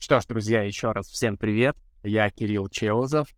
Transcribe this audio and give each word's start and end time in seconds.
Что 0.00 0.18
ж, 0.18 0.24
друзья, 0.24 0.62
еще 0.62 0.92
раз 0.92 1.08
всем 1.08 1.36
привет. 1.36 1.76
Я 2.02 2.30
Кирилл 2.30 2.70
Челзов, 2.70 3.28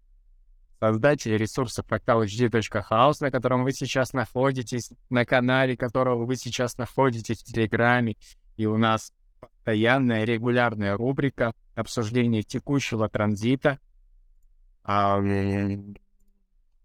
создатель 0.79 1.37
ресурса 1.37 1.83
fractal.hd.house, 1.83 3.17
на 3.19 3.33
котором 3.33 3.65
вы 3.65 3.73
сейчас 3.73 4.13
находитесь, 4.13 4.93
на 5.11 5.25
канале 5.25 5.77
которого 5.77 6.25
вы 6.25 6.37
сейчас 6.37 6.79
находитесь 6.79 7.39
в 7.41 7.45
Телеграме. 7.47 8.15
И 8.57 8.67
у 8.67 8.79
нас 8.79 9.13
постоянная 9.41 10.23
регулярная 10.23 10.97
рубрика 10.97 11.53
обсуждения 11.75 12.45
текущего 12.45 13.09
транзита 13.09 13.81
а, 14.85 15.19
в 15.19 15.97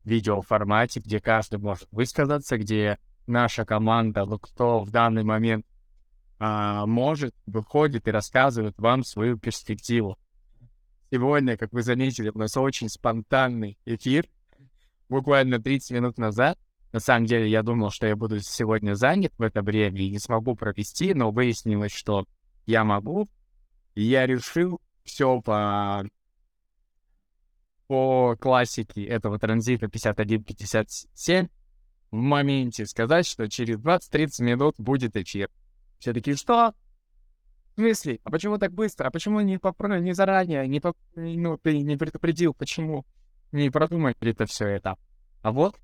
видеоформате, 0.06 1.02
где 1.02 1.20
каждый 1.20 1.60
может 1.60 1.88
высказаться, 1.92 2.58
где 2.58 2.98
наша 3.28 3.64
команда, 3.64 4.26
ну, 4.26 4.40
кто 4.40 4.80
в 4.80 4.90
данный 4.90 5.24
момент 5.24 5.67
а, 6.40 6.86
может, 6.86 7.34
выходит 7.46 8.08
и 8.08 8.12
рассказывает 8.12 8.78
вам 8.78 9.04
свою 9.04 9.38
перспективу. 9.38 10.18
Сегодня, 11.12 11.58
как 11.58 11.72
вы 11.72 11.84
заметили, 11.84 12.30
у 12.30 12.38
нас 12.38 12.58
очень 12.58 12.90
спонтанный 12.90 13.78
эфир. 13.86 14.28
Буквально 15.10 15.60
30 15.60 15.92
минут 15.92 16.18
назад. 16.18 16.60
На 16.92 17.00
самом 17.00 17.26
деле, 17.26 17.50
я 17.50 17.64
думал, 17.64 17.92
что 17.92 18.08
я 18.08 18.16
буду 18.16 18.40
сегодня 18.40 18.94
занят 18.94 19.34
в 19.38 19.42
это 19.42 19.62
время 19.62 20.02
и 20.02 20.10
не 20.10 20.20
смогу 20.20 20.56
провести, 20.56 21.14
но 21.14 21.32
выяснилось, 21.32 21.94
что 21.94 22.26
я 22.66 22.84
могу. 22.84 23.28
И 23.96 24.04
я 24.04 24.26
решил 24.26 24.82
все 25.04 25.42
по, 25.42 26.06
по 27.88 28.36
классике 28.40 29.06
этого 29.06 29.40
транзита 29.40 29.88
51-57 29.88 31.50
в 32.12 32.16
моменте 32.16 32.86
сказать, 32.86 33.26
что 33.26 33.50
через 33.50 33.78
20-30 33.78 34.44
минут 34.44 34.76
будет 34.78 35.16
эфир. 35.16 35.50
Все 36.00 36.14
такие, 36.14 36.36
что? 36.36 36.74
В 37.76 37.80
смысле? 37.80 38.20
А 38.24 38.32
почему 38.32 38.58
так 38.58 38.74
быстро? 38.74 39.08
А 39.08 39.12
почему 39.12 39.42
не, 39.42 39.58
попро... 39.58 39.98
не 40.00 40.14
заранее? 40.14 40.68
Не, 40.68 40.80
поп... 40.80 40.98
ну, 41.16 41.60
не 41.64 41.98
предупредил? 41.98 42.54
Почему? 42.54 43.06
Не 43.52 43.70
продумай 43.70 44.16
это 44.20 44.46
все 44.46 44.68
это. 44.68 44.98
А 45.42 45.52
вот, 45.52 45.76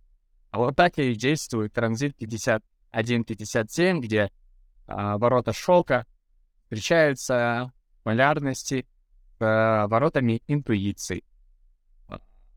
а 0.52 0.58
вот 0.58 0.76
так 0.76 0.98
и 0.98 1.14
действует 1.16 1.74
транзит 1.74 2.16
51-57, 2.22 4.00
где 4.00 4.32
а, 4.88 5.18
ворота 5.18 5.54
шелка 5.54 6.06
встречаются 6.64 7.72
полярности 8.04 8.86
а, 9.40 9.88
воротами 9.88 10.42
интуиции 10.48 11.24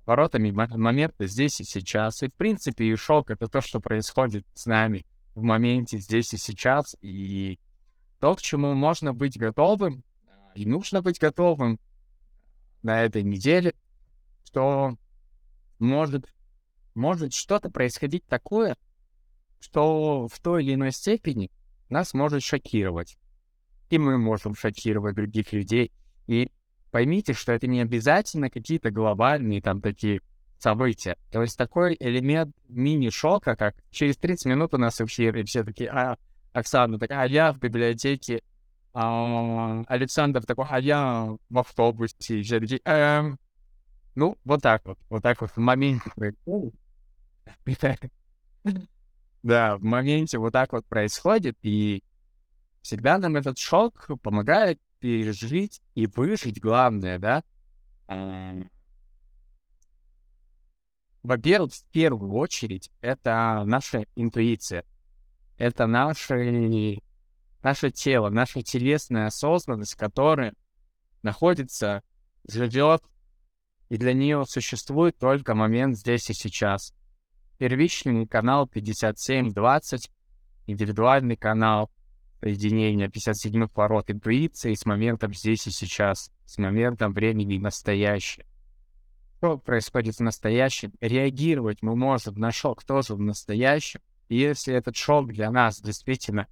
воротами 0.07 0.51
момента 0.51 1.27
здесь 1.27 1.61
и 1.61 1.65
сейчас. 1.65 2.23
И, 2.23 2.29
в 2.29 2.34
принципе, 2.34 2.87
и 2.87 2.97
шок— 2.97 3.31
это 3.33 3.49
то, 3.49 3.61
что 3.61 3.81
происходит 3.81 4.47
с 4.55 4.67
нами 4.67 5.05
в 5.37 5.42
моменте 5.42 5.98
здесь 5.98 6.33
и 6.33 6.39
сейчас. 6.39 6.97
И 7.03 7.61
то, 8.19 8.34
к 8.34 8.42
чему 8.42 8.75
можно 8.75 9.12
быть 9.12 9.39
готовым, 9.39 10.03
и 10.56 10.67
нужно 10.67 11.03
быть 11.03 11.20
готовым 11.20 11.78
на 12.83 13.03
этой 13.03 13.23
неделе, 13.23 13.75
что 14.45 14.97
может, 15.78 16.27
может 16.95 17.34
что-то 17.34 17.70
происходить 17.70 18.25
такое, 18.27 18.77
что 19.61 20.27
в 20.27 20.41
той 20.41 20.65
или 20.65 20.75
иной 20.75 20.91
степени 20.91 21.50
нас 21.91 22.15
может 22.15 22.43
шокировать. 22.43 23.19
И 23.91 23.98
мы 23.98 24.17
можем 24.17 24.55
шокировать 24.55 25.15
других 25.15 25.53
людей. 25.53 25.93
И 26.27 26.50
поймите, 26.91 27.34
что 27.34 27.53
это 27.53 27.67
не 27.67 27.83
обязательно 27.83 28.48
какие-то 28.48 28.91
глобальные 28.91 29.61
там 29.61 29.83
такие 29.83 30.23
события. 30.59 31.17
То 31.31 31.43
есть 31.43 31.57
такой 31.57 31.97
элемент 31.99 32.55
мини-шока, 32.69 33.57
как 33.57 33.75
через 33.91 34.17
30 34.17 34.47
минут 34.47 34.75
у 34.75 34.79
нас 34.79 35.01
эфир, 35.01 35.37
и 35.37 35.45
все 35.45 35.65
такие, 35.65 35.91
а, 35.91 36.17
Оксана 36.53 36.99
такая, 36.99 37.23
а 37.23 37.27
я 37.27 37.53
в 37.53 37.59
библиотеке, 37.59 38.43
а, 38.95 39.83
Александр 39.89 40.43
такой, 40.45 40.67
а 40.69 40.81
я 40.81 41.37
в 41.51 41.59
автобусе, 41.59 42.41
и 42.41 42.43
все 42.43 42.61
такие, 42.61 42.81
эм, 42.84 43.39
ну, 44.15 44.39
вот 44.45 44.62
так 44.62 44.84
вот, 44.87 44.99
вот 45.11 45.23
так 45.23 45.41
вот 45.41 45.51
в 45.51 45.59
моменте. 45.59 46.11
Да, 49.43 49.77
в 49.77 49.83
моменте 49.84 50.38
вот 50.38 50.53
так 50.53 50.73
вот 50.73 50.84
происходит, 50.87 51.56
и 51.62 52.03
всегда 52.83 53.19
нам 53.19 53.37
этот 53.37 53.59
шок 53.59 54.09
помогает 54.21 54.81
пережить 54.99 55.81
и 55.94 56.06
выжить, 56.09 56.61
главное, 56.61 57.19
да? 57.21 57.44
Во-первых, 61.26 61.72
в 61.72 61.84
первую 61.87 62.32
очередь, 62.34 62.88
это 63.00 63.64
наша 63.66 64.04
интуиция. 64.14 64.84
Это 65.59 65.88
наше, 65.88 67.00
наше 67.64 67.91
тело, 67.91 68.28
наша 68.31 68.62
телесная 68.62 69.26
осознанность, 69.26 69.97
которая 69.97 70.54
находится, 71.22 72.04
живет, 72.47 73.03
и 73.88 73.97
для 73.97 74.12
нее 74.12 74.44
существует 74.47 75.19
только 75.19 75.56
момент 75.56 75.98
здесь 75.98 76.31
и 76.31 76.32
сейчас. 76.32 76.94
Первичный 77.58 78.28
канал 78.28 78.69
5720, 78.69 80.08
индивидуальный 80.69 81.37
канал 81.37 81.91
соединения 82.41 83.08
57 83.08 83.66
ворот 83.75 84.12
интуиции 84.12 84.75
с 84.75 84.87
моментом 84.87 85.34
здесь 85.34 85.66
и 85.66 85.72
сейчас, 85.72 86.31
с 86.44 86.56
моментом 86.58 87.12
времени 87.12 87.58
настоящее. 87.58 88.47
Что 89.47 89.59
происходит 89.59 90.17
в 90.17 90.21
настоящем? 90.23 90.93
Реагировать 91.01 91.79
мы 91.81 91.95
можем 91.95 92.34
на 92.34 92.51
шок 92.51 92.83
тоже 92.83 93.15
в 93.15 93.21
настоящем. 93.21 94.01
И 94.29 94.37
если 94.37 94.75
этот 94.75 94.97
шок 94.97 95.33
для 95.33 95.53
нас 95.53 95.81
действительно 95.81 96.49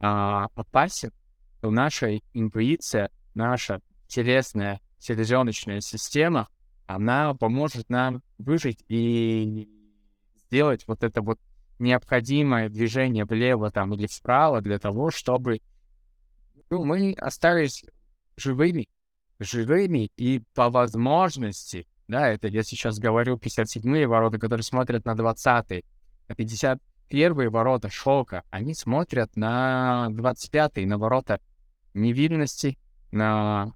а, 0.00 0.46
опасен, 0.54 1.12
то 1.60 1.70
наша 1.70 2.16
интуиция, 2.32 3.10
наша 3.34 3.82
телесная 4.06 4.80
селезеночная 4.98 5.82
система, 5.82 6.48
она 6.86 7.34
поможет 7.34 7.90
нам 7.90 8.22
выжить 8.38 8.82
и 8.88 9.68
сделать 10.46 10.88
вот 10.88 11.04
это 11.04 11.20
вот 11.20 11.38
необходимое 11.78 12.70
движение 12.70 13.26
влево 13.26 13.70
там 13.70 13.92
или 13.92 14.06
вправо 14.06 14.62
для 14.62 14.78
того, 14.78 15.10
чтобы 15.10 15.60
ну, 16.70 16.82
мы 16.82 17.12
остались 17.12 17.84
живыми, 18.38 18.88
живыми 19.38 20.10
и 20.16 20.42
по 20.54 20.70
возможности, 20.70 21.86
да, 22.08 22.28
это 22.28 22.48
я 22.48 22.62
сейчас 22.62 22.98
говорю 22.98 23.36
57-е 23.36 24.06
ворота, 24.06 24.38
которые 24.38 24.64
смотрят 24.64 25.04
на 25.04 25.12
20-е, 25.12 25.84
а 26.26 26.32
51-е 26.32 27.48
ворота 27.50 27.90
шока, 27.90 28.42
они 28.50 28.74
смотрят 28.74 29.36
на 29.36 30.08
25-е, 30.10 30.86
на 30.86 30.98
ворота 30.98 31.40
невинности, 31.92 32.78
на 33.12 33.72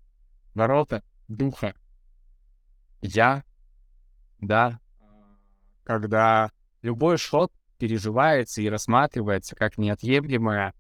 ворота 0.55 1.03
духа. 1.29 1.75
Я, 3.03 3.45
да, 4.41 4.81
когда 5.85 6.51
любой 6.81 7.19
шок 7.19 7.53
переживается 7.79 8.63
и 8.63 8.69
рассматривается 8.69 9.57
как 9.57 9.77
неотъемлемая 9.77 10.73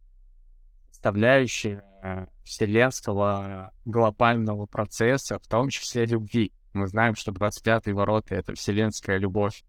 составляющая 0.90 1.82
э, 2.02 2.26
вселенского 2.44 3.72
глобального 3.84 4.66
процесса, 4.66 5.38
в 5.38 5.46
том 5.48 5.68
числе 5.68 6.06
любви. 6.06 6.52
Мы 6.72 6.86
знаем, 6.86 7.14
что 7.14 7.32
25-й 7.32 7.92
ворота— 7.92 8.34
это 8.36 8.54
вселенская 8.54 9.18
любовь. 9.18 9.64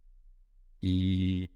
И 0.82 1.50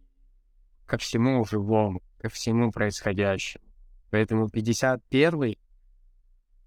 ко 0.85 0.97
всему 0.97 1.43
живому, 1.45 2.01
ко 2.19 2.29
всему 2.29 2.71
происходящему. 2.71 3.63
Поэтому 4.09 4.47
51-й 4.47 5.59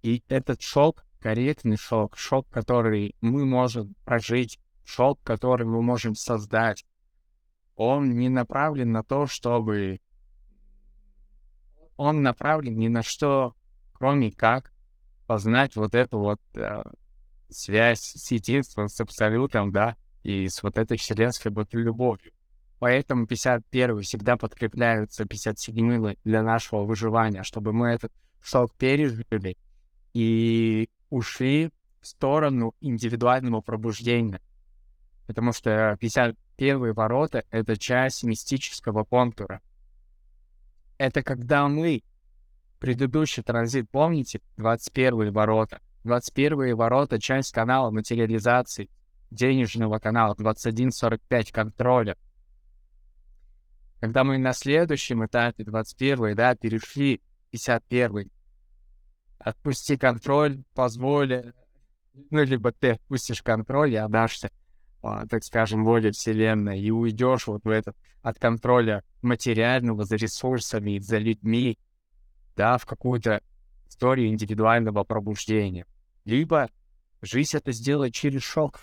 и 0.03 0.25
этот 0.29 0.63
шок, 0.63 1.05
корректный 1.21 1.77
шок, 1.77 2.17
шок, 2.17 2.49
который 2.49 3.15
мы 3.21 3.45
можем 3.45 3.95
прожить, 4.05 4.59
шок, 4.85 5.21
который 5.23 5.67
мы 5.67 5.83
можем 5.83 6.15
создать, 6.15 6.85
он 7.77 8.17
не 8.17 8.29
направлен 8.29 8.93
на 8.93 9.03
то, 9.03 9.27
чтобы... 9.27 10.01
Он 11.97 12.23
направлен 12.23 12.77
ни 12.77 12.89
на 12.89 13.03
что, 13.03 13.55
кроме 13.93 14.33
как 14.33 14.73
познать 15.27 15.77
вот 15.77 15.95
эту 15.95 16.19
вот 16.19 16.41
э, 16.55 16.83
связь 17.51 18.01
с 18.01 18.31
единством, 18.31 18.89
с 18.89 19.01
абсолютом, 19.01 19.73
да, 19.73 19.97
и 20.23 20.49
с 20.49 20.63
вот 20.63 20.79
этой 20.79 20.97
вселенской 20.99 21.51
вот 21.51 21.73
любовью. 21.73 22.33
Поэтому 22.79 23.27
51 23.27 24.01
всегда 24.01 24.37
подкрепляются 24.37 25.27
57 25.27 26.17
для 26.25 26.43
нашего 26.43 26.85
выживания, 26.85 27.43
чтобы 27.43 27.73
мы 27.73 27.89
этот 27.89 28.13
шок 28.41 28.75
пережили 28.75 29.59
и 30.15 30.89
ушли 31.11 31.71
в 32.01 32.07
сторону 32.07 32.75
индивидуального 32.81 33.61
пробуждения. 33.61 34.41
Потому 35.27 35.53
что 35.53 35.97
50, 36.01 36.37
первые 36.57 36.95
ворота— 36.95 37.45
это 37.51 37.77
часть 37.77 38.25
мистического 38.25 39.05
контура. 39.05 39.61
Это 40.97 41.23
когда 41.23 41.69
мы, 41.69 42.03
предыдущий 42.79 43.43
транзит, 43.43 43.91
помните, 43.91 44.41
21 44.57 45.33
ворота, 45.33 45.81
21 46.05 46.75
ворота— 46.75 47.19
часть 47.21 47.53
канала 47.53 47.91
материализации, 47.91 48.89
денежного 49.31 49.99
канала, 49.99 50.35
21.45 50.35 51.53
контроля. 51.53 52.17
Когда 54.01 54.25
мы 54.25 54.39
на 54.39 54.53
следующем 54.53 55.25
этапе, 55.27 55.65
21 55.65 56.35
да, 56.35 56.55
перешли 56.55 57.21
51 57.51 58.31
отпусти 59.39 59.97
контроль, 59.97 60.63
позволь 60.75 61.53
Ну, 62.31 62.43
либо 62.43 62.73
ты 62.73 62.93
отпустишь 62.93 63.43
контроль 63.43 63.93
и 63.93 63.97
отдашься, 63.97 64.51
а, 65.03 65.27
так 65.27 65.45
скажем, 65.45 65.85
воле 65.85 66.11
Вселенной, 66.13 66.81
и 66.81 66.91
уйдешь 66.91 67.47
вот 67.47 67.65
в 67.65 67.69
этот 67.69 67.97
от 68.23 68.39
контроля 68.39 69.03
материального 69.23 70.05
за 70.05 70.17
ресурсами, 70.17 70.99
за 70.99 71.19
людьми, 71.19 71.79
да, 72.57 72.77
в 72.79 72.85
какую-то 72.85 73.43
историю 73.91 74.29
индивидуального 74.29 75.05
пробуждения. 75.05 75.85
Либо 76.25 76.71
жизнь 77.21 77.57
это 77.57 77.73
сделает 77.73 78.15
через 78.15 78.43
шок. 78.43 78.81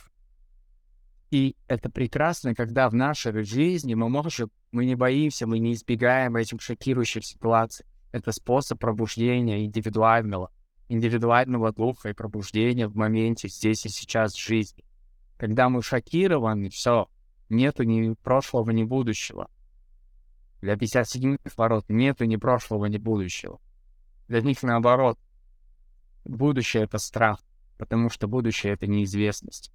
И 1.32 1.56
это 1.68 1.90
прекрасно, 1.90 2.54
когда 2.54 2.90
в 2.90 2.94
нашей 2.94 3.44
жизни 3.44 3.96
мы 3.96 4.10
можем, 4.10 4.52
мы 4.72 4.86
не 4.86 4.96
боимся, 4.96 5.48
мы 5.48 5.60
не 5.60 5.74
избегаем 5.74 6.36
этих 6.36 6.62
шокирующих 6.62 7.26
ситуаций. 7.26 7.86
Это 8.12 8.32
способ 8.32 8.80
пробуждения 8.80 9.66
индивидуального, 9.66 10.52
индивидуального 10.88 11.74
духа 11.74 12.10
и 12.10 12.14
пробуждения 12.14 12.88
в 12.88 12.96
моменте 12.96 13.50
здесь 13.50 13.86
и 13.86 13.90
сейчас 13.90 14.36
жизни. 14.36 14.86
Когда 15.38 15.70
мы 15.70 15.82
шокированы, 15.82 16.70
все, 16.70 17.10
нету 17.50 17.84
ни 17.84 18.14
прошлого, 18.14 18.72
ни 18.72 18.84
будущего. 18.84 19.50
Для 20.62 20.74
57-х 20.74 21.54
ворот 21.58 21.86
нету 21.90 22.26
ни 22.26 22.38
прошлого, 22.38 22.86
ни 22.86 22.98
будущего. 22.98 23.60
Для 24.28 24.42
них 24.42 24.64
наоборот. 24.64 25.18
Будущее— 26.26 26.84
это 26.86 26.98
страх, 26.98 27.40
потому 27.78 28.10
что 28.10 28.28
будущее— 28.28 28.74
это 28.74 28.88
неизвестность. 28.88 29.72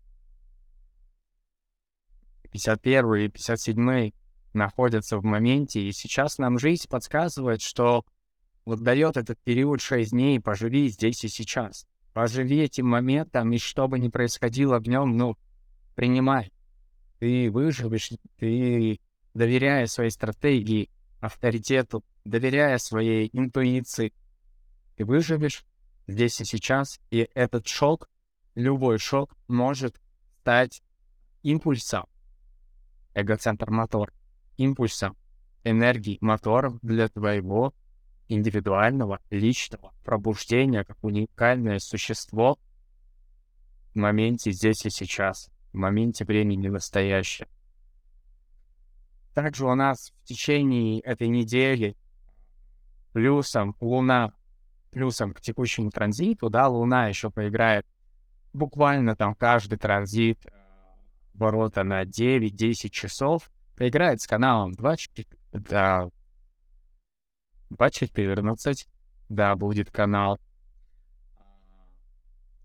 51 2.50 3.14
и 3.14 3.28
57 3.28 4.12
находятся 4.52 5.18
в 5.18 5.24
моменте, 5.24 5.80
и 5.80 5.92
сейчас 5.92 6.36
нам 6.36 6.58
жизнь 6.58 6.86
подсказывает, 6.88 7.62
что 7.62 8.04
вот 8.66 8.82
дает 8.82 9.16
этот 9.16 9.38
период 9.40 9.80
6 9.80 10.10
дней, 10.10 10.38
поживи 10.40 10.88
здесь 10.88 11.24
и 11.24 11.28
сейчас. 11.28 11.86
Поживи 12.12 12.58
этим 12.58 12.86
моментом, 12.86 13.52
и 13.52 13.58
что 13.58 13.88
бы 13.88 13.98
ни 13.98 14.08
происходило 14.08 14.78
в 14.78 14.86
нем, 14.86 15.16
ну, 15.16 15.38
принимай. 15.94 16.52
Ты 17.18 17.50
выживешь, 17.50 18.10
ты 18.38 19.00
доверяя 19.32 19.86
своей 19.86 20.10
стратегии, 20.10 20.90
авторитету, 21.20 22.04
доверяя 22.24 22.76
своей 22.76 23.30
интуиции, 23.32 24.12
ты 24.96 25.04
выживешь 25.04 25.64
здесь 26.06 26.40
и 26.40 26.44
сейчас, 26.44 27.00
и 27.10 27.28
этот 27.34 27.66
шок, 27.66 28.08
любой 28.54 28.98
шок 28.98 29.34
может 29.48 30.00
стать 30.40 30.82
импульсом, 31.42 32.06
эгоцентр 33.14 33.70
мотор, 33.70 34.12
импульсом 34.56 35.16
энергии 35.64 36.18
моторов 36.20 36.78
для 36.82 37.08
твоего 37.08 37.74
индивидуального, 38.28 39.20
личного 39.30 39.92
пробуждения 40.04 40.84
как 40.84 41.02
уникальное 41.02 41.78
существо 41.78 42.58
в 43.94 43.98
моменте 43.98 44.52
здесь 44.52 44.84
и 44.86 44.90
сейчас, 44.90 45.50
в 45.72 45.76
моменте 45.76 46.24
времени 46.24 46.68
настоящее. 46.68 47.48
Также 49.34 49.66
у 49.66 49.74
нас 49.74 50.12
в 50.22 50.24
течение 50.26 51.00
этой 51.00 51.28
недели 51.28 51.96
плюсом 53.12 53.76
Луна, 53.80 54.32
плюсом 54.92 55.32
к 55.32 55.40
текущему 55.40 55.90
транзиту, 55.90 56.50
да, 56.50 56.68
Луна 56.68 57.08
еще 57.08 57.30
поиграет 57.30 57.86
буквально 58.52 59.16
там 59.16 59.34
каждый 59.34 59.78
транзит 59.78 60.44
э, 60.46 60.50
ворота 61.34 61.82
на 61.82 62.04
9-10 62.04 62.90
часов, 62.90 63.50
поиграет 63.76 64.20
с 64.20 64.26
каналом 64.26 64.72
24, 64.72 65.26
да, 65.52 66.08
2.14, 67.70 68.86
да, 69.28 69.56
будет 69.56 69.90
канал. 69.90 70.38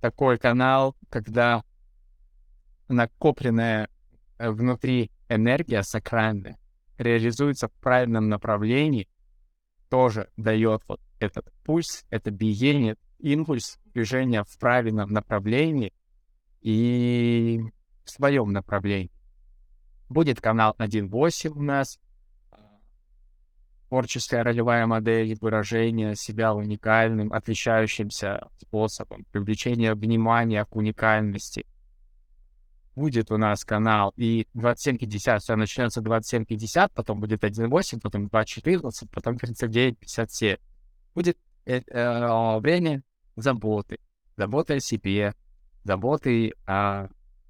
Такой 0.01 0.37
канал, 0.37 0.95
когда 1.09 1.63
накопленная 2.89 3.89
э, 4.37 4.51
внутри 4.51 5.11
энергия 5.29 5.81
сакральная 5.81 6.59
реализуется 6.97 7.69
в 7.69 7.73
правильном 7.73 8.27
направлении, 8.27 9.07
тоже 9.89 10.29
дает 10.35 10.83
вот 10.87 10.99
этот 11.19 11.51
пульс, 11.63 12.05
это 12.09 12.31
биение, 12.31 12.95
импульс 13.19 13.79
движения 13.93 14.43
в 14.43 14.57
правильном 14.57 15.11
направлении 15.11 15.93
и 16.61 17.61
в 18.03 18.09
своем 18.09 18.51
направлении. 18.51 19.11
Будет 20.09 20.39
канал 20.39 20.75
1.8 20.79 21.49
у 21.49 21.61
нас, 21.61 21.99
творческая 23.89 24.43
ролевая 24.43 24.85
модель 24.85 25.37
выражения 25.39 26.15
себя 26.15 26.53
уникальным, 26.53 27.31
отличающимся 27.33 28.47
способом, 28.57 29.25
привлечение 29.31 29.93
внимания 29.93 30.65
к 30.65 30.75
уникальности. 30.75 31.65
Будет 32.95 33.31
у 33.31 33.37
нас 33.37 33.63
канал 33.63 34.11
и 34.17 34.47
27.50, 34.55 35.39
все 35.39 35.55
начнется 35.55 36.01
27.50, 36.01 36.91
потом 36.95 37.19
будет 37.19 37.43
1.8, 37.43 37.99
потом 38.01 38.25
2.14, 38.25 39.07
потом 39.11 39.35
39.57. 39.35 40.59
Будет 41.17 41.39
э, 41.65 41.81
э, 41.87 42.59
время 42.59 43.01
заботы, 43.35 43.97
заботы 44.35 44.75
о 44.75 44.79
себе, 44.79 45.33
заботы 45.83 46.53
о 46.67 47.07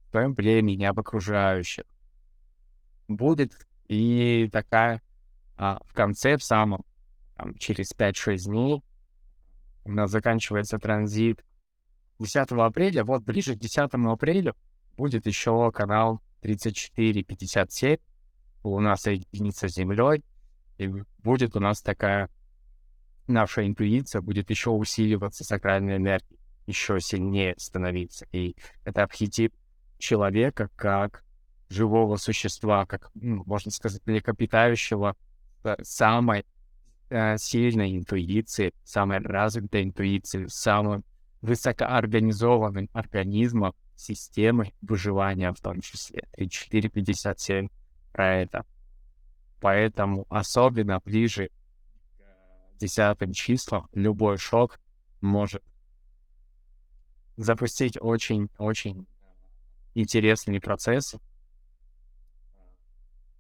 своем 0.10 0.34
времени, 0.36 0.86
об 0.86 1.02
окружающих. 1.02 1.84
Будет 3.10 3.68
и 3.90 4.48
такая 4.54 5.02
а 5.58 5.81
в 5.86 5.92
конце, 5.92 6.38
в 6.38 6.44
самом, 6.46 6.86
там, 7.36 7.56
через 7.56 7.92
5-6 7.92 8.46
дней, 8.46 8.81
у 9.84 9.92
нас 9.92 10.12
заканчивается 10.12 10.80
транзит 10.80 11.44
10 12.20 12.50
апреля. 12.54 13.04
Вот 13.04 13.24
ближе 13.24 13.58
к 13.58 13.60
10 13.60 13.90
апреля 13.92 14.54
будет 14.96 15.25
еще 15.25 15.74
канал 15.74 16.22
3457. 16.40 17.98
Луна 18.63 18.96
соединится 18.96 19.68
с 19.68 19.74
Землей. 19.74 20.24
И 20.78 20.88
будет 21.18 21.58
у 21.58 21.60
нас 21.60 21.81
такая 21.81 22.30
наша 23.27 23.65
интуиция 23.65 24.21
будет 24.21 24.50
еще 24.50 24.69
усиливаться, 24.71 25.44
сакральная 25.44 25.97
энергия 25.97 26.38
еще 26.68 27.00
сильнее 27.00 27.56
становиться. 27.57 28.27
И 28.31 28.56
это 28.83 29.03
архетип 29.03 29.53
человека 29.97 30.69
как 30.75 31.24
живого 31.69 32.18
существа, 32.18 32.85
как, 32.85 33.09
ну, 33.15 33.44
можно 33.45 33.71
сказать, 33.71 34.06
млекопитающего, 34.06 35.15
самой 35.81 36.45
э, 37.09 37.38
сильной 37.38 37.97
интуиции, 37.97 38.74
самой 38.83 39.19
развитой 39.19 39.83
интуиции, 39.83 40.45
самым 40.47 41.03
высокоорганизованным 41.41 42.89
организмом 42.94 43.74
системы 43.96 44.74
выживания 44.81 45.51
в 45.51 45.60
том 45.60 45.81
числе. 45.81 46.27
3457 46.36 47.69
про 48.12 48.36
это. 48.36 48.65
Поэтому 49.60 50.25
особенно 50.29 51.00
ближе 51.03 51.50
десятым 52.77 53.34
числам 53.34 53.88
любой 53.93 54.38
шок 54.38 54.79
может 55.22 55.63
запустить 57.36 57.98
очень-очень 58.00 59.05
интересные 59.93 60.60
процессы. 60.62 61.19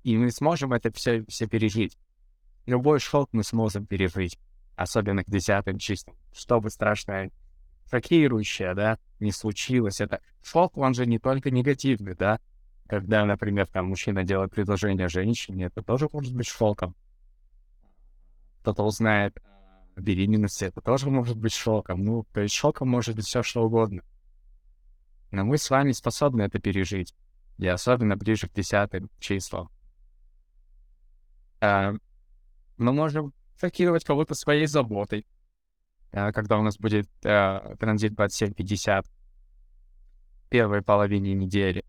И 0.03 0.17
мы 0.17 0.31
сможем 0.31 0.73
это 0.73 0.91
все, 0.91 1.25
все 1.25 1.47
пережить 1.47 1.97
любой 2.67 2.99
шок 2.99 3.29
мы 3.31 3.43
сможем 3.43 3.87
пережить, 3.87 4.37
особенно 4.75 5.23
к 5.23 5.29
десятым 5.29 5.79
числам. 5.79 6.15
Что 6.35 6.61
бы 6.61 6.69
страшное, 6.69 7.31
шокирующее, 7.89 8.75
да, 8.75 8.99
не 9.19 9.31
случилось. 9.31 10.01
Это 10.01 10.21
шок, 10.43 10.77
он 10.77 10.93
же 10.93 11.07
не 11.07 11.17
только 11.17 11.49
негативный, 11.49 12.13
да. 12.13 12.39
Когда, 12.87 13.25
например, 13.25 13.67
там 13.67 13.87
мужчина 13.87 14.23
делает 14.23 14.51
предложение 14.51 15.09
женщине, 15.09 15.65
это 15.65 15.81
тоже 15.81 16.07
может 16.11 16.35
быть 16.35 16.47
шоком. 16.47 16.95
Кто-то 18.67 18.83
узнает 18.83 19.41
о 19.95 20.01
беременности, 20.01 20.65
это 20.65 20.81
тоже 20.81 21.09
может 21.09 21.37
быть 21.37 21.53
шоком. 21.53 22.03
Ну, 22.03 22.25
то 22.33 22.41
есть 22.41 22.53
шоком 22.53 22.89
может 22.89 23.15
быть 23.15 23.25
все 23.25 23.41
что 23.41 23.63
угодно. 23.63 24.03
Но 25.31 25.45
мы 25.45 25.57
с 25.57 25.69
вами 25.69 25.93
способны 25.93 26.41
это 26.41 26.59
пережить. 26.59 27.15
И 27.59 27.65
особенно 27.65 28.17
ближе 28.17 28.49
к 28.49 28.53
десятым 28.53 29.09
числам. 29.19 29.69
А, 31.61 31.93
мы 32.75 32.91
можем 32.91 33.31
шокировать 33.57 34.03
кого-то 34.03 34.35
своей 34.35 34.67
заботой, 34.67 35.25
э, 36.11 36.33
когда 36.33 36.57
у 36.57 36.61
нас 36.61 36.77
будет 36.77 37.07
э, 37.23 37.75
транзит 37.79 38.19
27-50 38.19 39.05
первой 40.49 40.81
половине 40.81 41.35
недели. 41.35 41.85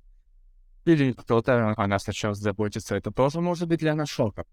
Или 0.84 1.10
кто-то 1.10 1.74
о 1.76 1.86
нас 1.88 2.06
начнет 2.06 2.36
заботиться. 2.36 2.94
Это 2.94 3.10
тоже 3.10 3.40
может 3.40 3.66
быть 3.66 3.80
для 3.80 3.96
нас 3.96 4.08
шоком. 4.08 4.44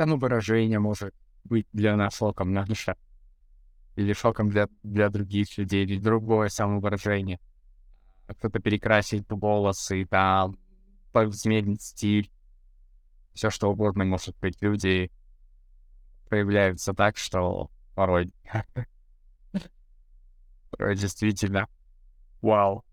Да, 0.00 0.06
ну, 0.06 0.16
выражение 0.16 0.78
может 0.78 1.14
быть 1.44 1.66
для 1.74 1.94
нас 1.94 2.16
шоком 2.16 2.54
наше. 2.54 2.96
Или 3.96 4.14
шоком 4.14 4.48
для, 4.48 4.66
для 4.82 5.10
других 5.10 5.58
людей, 5.58 5.84
или 5.84 6.00
другое 6.00 6.48
самовыражение. 6.48 7.38
Кто-то 8.26 8.60
перекрасит 8.60 9.26
волосы, 9.28 10.06
там, 10.06 10.56
изменить 11.12 11.82
стиль 11.82 12.30
все 13.34 13.50
что 13.50 13.70
угодно 13.70 14.06
может 14.06 14.34
быть. 14.38 14.62
Люди 14.62 15.12
проявляются 16.30 16.94
так, 16.94 17.18
что 17.18 17.70
порой 17.94 18.32
которое 20.70 20.96
действительно 20.96 21.68
вау. 22.40 22.86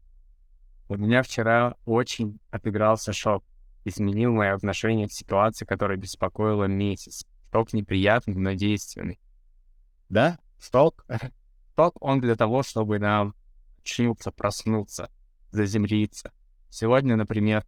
У 0.90 0.98
меня 0.98 1.24
вчера 1.24 1.78
очень 1.86 2.38
отыгрался 2.52 3.14
шок. 3.14 3.46
Изменил 3.88 4.34
мое 4.34 4.54
отношение 4.54 5.08
к 5.08 5.14
ситуации, 5.14 5.64
которая 5.64 5.98
беспокоила 5.98 6.66
месяц. 6.66 7.26
Шок 7.54 7.72
неприятный, 7.72 8.36
но 8.36 8.52
действенный. 8.52 9.18
Да, 10.10 10.40
шок. 10.60 11.06
Шок 11.78 11.96
он 12.02 12.20
для 12.20 12.36
того, 12.36 12.64
чтобы 12.64 13.00
нам 13.00 13.34
очнуться, 13.80 14.32
проснуться, 14.32 15.10
заземлиться. 15.52 16.34
Сегодня, 16.70 17.16
например, 17.16 17.64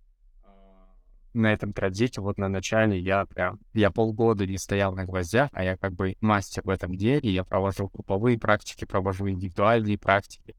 на 1.34 1.54
этом 1.54 1.72
транзите, 1.72 2.20
вот 2.20 2.38
на 2.38 2.50
начале 2.50 3.00
я 3.00 3.26
прям, 3.26 3.62
я 3.74 3.90
полгода 3.90 4.46
не 4.46 4.58
стоял 4.58 4.94
на 4.94 5.06
гвоздях, 5.06 5.50
а 5.54 5.64
я 5.64 5.78
как 5.78 5.94
бы 5.94 6.18
мастер 6.20 6.64
в 6.66 6.70
этом 6.70 6.96
деле, 6.96 7.32
я 7.32 7.46
провожу 7.46 7.88
групповые 7.88 8.38
практики, 8.38 8.84
провожу 8.84 9.30
индивидуальные 9.30 9.98
практики, 9.98 10.58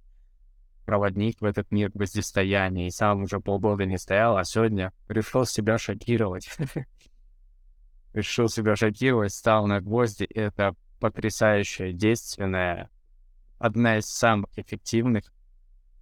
проводник 0.90 1.40
в 1.40 1.44
этот 1.44 1.70
мир 1.70 1.92
гвоздистояния, 1.94 2.88
и 2.88 2.90
сам 2.90 3.22
уже 3.22 3.38
полгода 3.38 3.84
не 3.84 3.96
стоял, 3.96 4.36
а 4.36 4.42
сегодня 4.42 4.92
решил 5.08 5.46
себя 5.46 5.78
шокировать. 5.78 6.50
Решил 8.12 8.48
себя 8.48 8.74
шокировать, 8.74 9.32
стал 9.32 9.68
на 9.68 9.80
гвозди, 9.80 10.24
это 10.24 10.74
потрясающая, 10.98 11.92
действенная, 11.92 12.90
одна 13.60 13.98
из 13.98 14.06
самых 14.06 14.50
эффективных, 14.58 15.32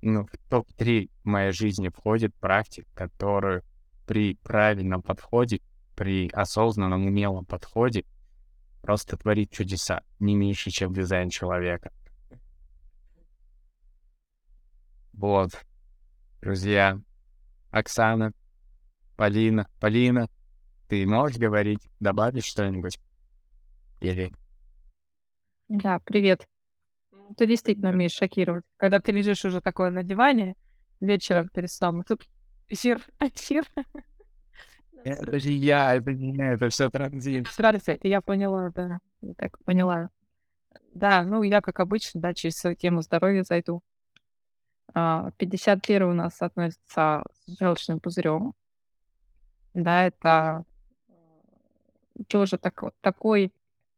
ну, 0.00 0.24
в 0.24 0.30
топ-3 0.48 1.10
в 1.22 1.26
моей 1.26 1.52
жизни 1.52 1.90
входит 1.90 2.34
практик, 2.36 2.86
которую 2.94 3.64
при 4.06 4.36
правильном 4.36 5.02
подходе, 5.02 5.60
при 5.96 6.30
осознанном, 6.30 7.04
умелом 7.04 7.44
подходе 7.44 8.06
просто 8.80 9.18
творит 9.18 9.50
чудеса, 9.50 10.00
не 10.18 10.34
меньше, 10.34 10.70
чем 10.70 10.94
дизайн 10.94 11.28
человека. 11.28 11.92
Вот, 15.18 15.50
друзья, 16.40 16.96
Оксана, 17.72 18.32
Полина, 19.16 19.66
Полина, 19.80 20.28
ты 20.86 21.04
можешь 21.08 21.38
говорить, 21.38 21.80
добавить 21.98 22.44
что-нибудь? 22.44 23.00
Или... 24.00 24.32
Да, 25.66 25.98
привет. 26.04 26.46
Ты 27.36 27.48
действительно 27.48 27.90
умеешь 27.90 28.12
шокировать. 28.12 28.64
Когда 28.76 29.00
ты 29.00 29.10
лежишь 29.10 29.44
уже 29.44 29.60
такое 29.60 29.90
на 29.90 30.04
диване 30.04 30.54
вечером 31.00 31.48
перед 31.48 31.72
сном, 31.72 32.04
тут 32.04 32.22
Эфир, 32.68 33.04
эфир. 33.18 33.64
Это 35.02 35.40
же 35.40 35.50
я, 35.50 35.96
это 35.96 36.12
не 36.12 36.32
я, 36.36 36.52
это 36.52 36.68
все 36.68 36.90
транзит. 36.90 37.48
Это 37.58 37.98
я 38.06 38.20
поняла, 38.20 38.70
да. 38.70 39.00
Я 39.20 39.34
так 39.34 39.58
поняла. 39.64 40.10
Да, 40.94 41.24
ну 41.24 41.42
я, 41.42 41.60
как 41.60 41.80
обычно, 41.80 42.20
да, 42.20 42.34
через 42.34 42.62
тему 42.78 43.02
здоровья 43.02 43.42
зайду. 43.42 43.82
51 44.94 46.02
а, 46.02 46.06
у 46.06 46.12
нас 46.14 46.40
относится 46.40 47.22
с 47.46 47.58
желчным 47.58 48.00
пузырем. 48.00 48.54
Да, 49.74 50.06
это 50.06 50.64
тоже 52.26 52.58
так, 52.58 52.82
такой 53.00 53.52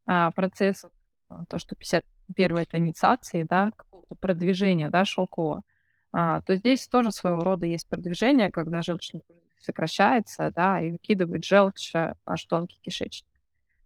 а, 0.05 0.31
процесс, 0.31 0.85
а, 1.29 1.45
то, 1.45 1.57
что 1.57 1.75
51 1.75 2.57
это 2.57 2.77
инициации, 2.77 3.43
да, 3.43 3.71
какого-то 3.75 4.15
продвижения, 4.15 4.89
да, 4.89 5.05
шелкового 5.05 5.63
а, 6.13 6.41
то 6.41 6.55
здесь 6.55 6.87
тоже 6.87 7.11
своего 7.11 7.41
рода 7.43 7.65
есть 7.65 7.87
продвижение, 7.87 8.51
когда 8.51 8.81
желчный 8.81 9.21
пузырь 9.21 9.41
сокращается, 9.59 10.51
да, 10.51 10.81
и 10.81 10.91
выкидывает 10.91 11.45
желчь 11.45 11.93
наш 12.25 12.45
тонкий 12.45 12.79
кишечник. 12.81 13.29